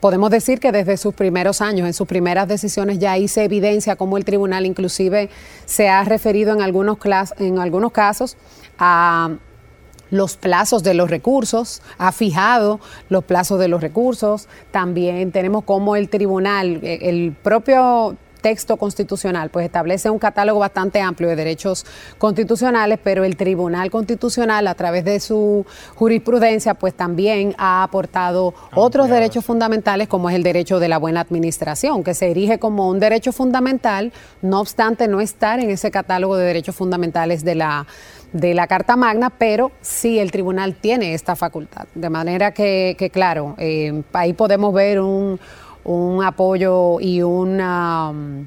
[0.00, 4.16] Podemos decir que desde sus primeros años, en sus primeras decisiones, ya hice evidencia cómo
[4.16, 5.30] el tribunal inclusive
[5.64, 6.98] se ha referido en algunos,
[7.38, 8.36] en algunos casos
[8.78, 9.36] a
[10.10, 14.48] los plazos de los recursos, ha fijado los plazos de los recursos.
[14.70, 18.16] También tenemos como el tribunal, eh, el propio
[18.46, 21.84] texto constitucional, pues establece un catálogo bastante amplio de derechos
[22.16, 25.66] constitucionales, pero el Tribunal Constitucional, a través de su
[25.96, 31.22] jurisprudencia, pues también ha aportado otros derechos fundamentales, como es el derecho de la buena
[31.22, 36.36] administración, que se erige como un derecho fundamental, no obstante no estar en ese catálogo
[36.36, 37.84] de derechos fundamentales de la
[38.32, 41.86] de la Carta Magna, pero sí el tribunal tiene esta facultad.
[41.94, 45.40] De manera que, claro, eh, ahí podemos ver un,
[45.86, 48.46] un apoyo y una, um,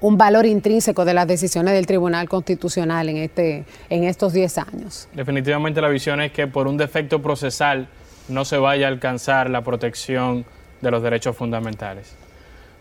[0.00, 5.08] un valor intrínseco de las decisiones del Tribunal Constitucional en, este, en estos 10 años.
[5.14, 7.88] Definitivamente la visión es que por un defecto procesal
[8.28, 10.44] no se vaya a alcanzar la protección
[10.80, 12.14] de los derechos fundamentales.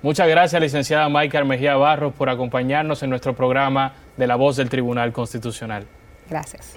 [0.02, 4.70] Muchas gracias, licenciada Michael Mejía Barros, por acompañarnos en nuestro programa de La Voz del
[4.70, 5.86] Tribunal Constitucional.
[6.30, 6.76] Gracias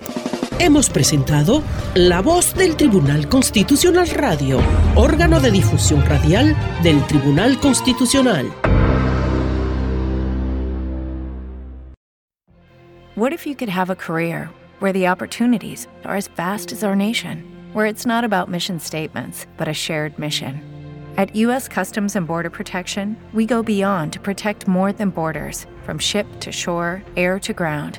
[0.59, 1.63] hemos presentado
[1.95, 4.61] La Voz del Tribunal Constitucional Radio,
[4.97, 8.53] órgano de difusión radial del Tribunal Constitucional.
[13.15, 14.49] What if you could have a career
[14.81, 17.43] where the opportunities are as vast as our nation,
[17.73, 20.61] where it's not about mission statements, but a shared mission?
[21.17, 21.67] At U.S.
[21.67, 26.53] Customs and Border Protection, we go beyond to protect more than borders, from ship to
[26.53, 27.99] shore, air to ground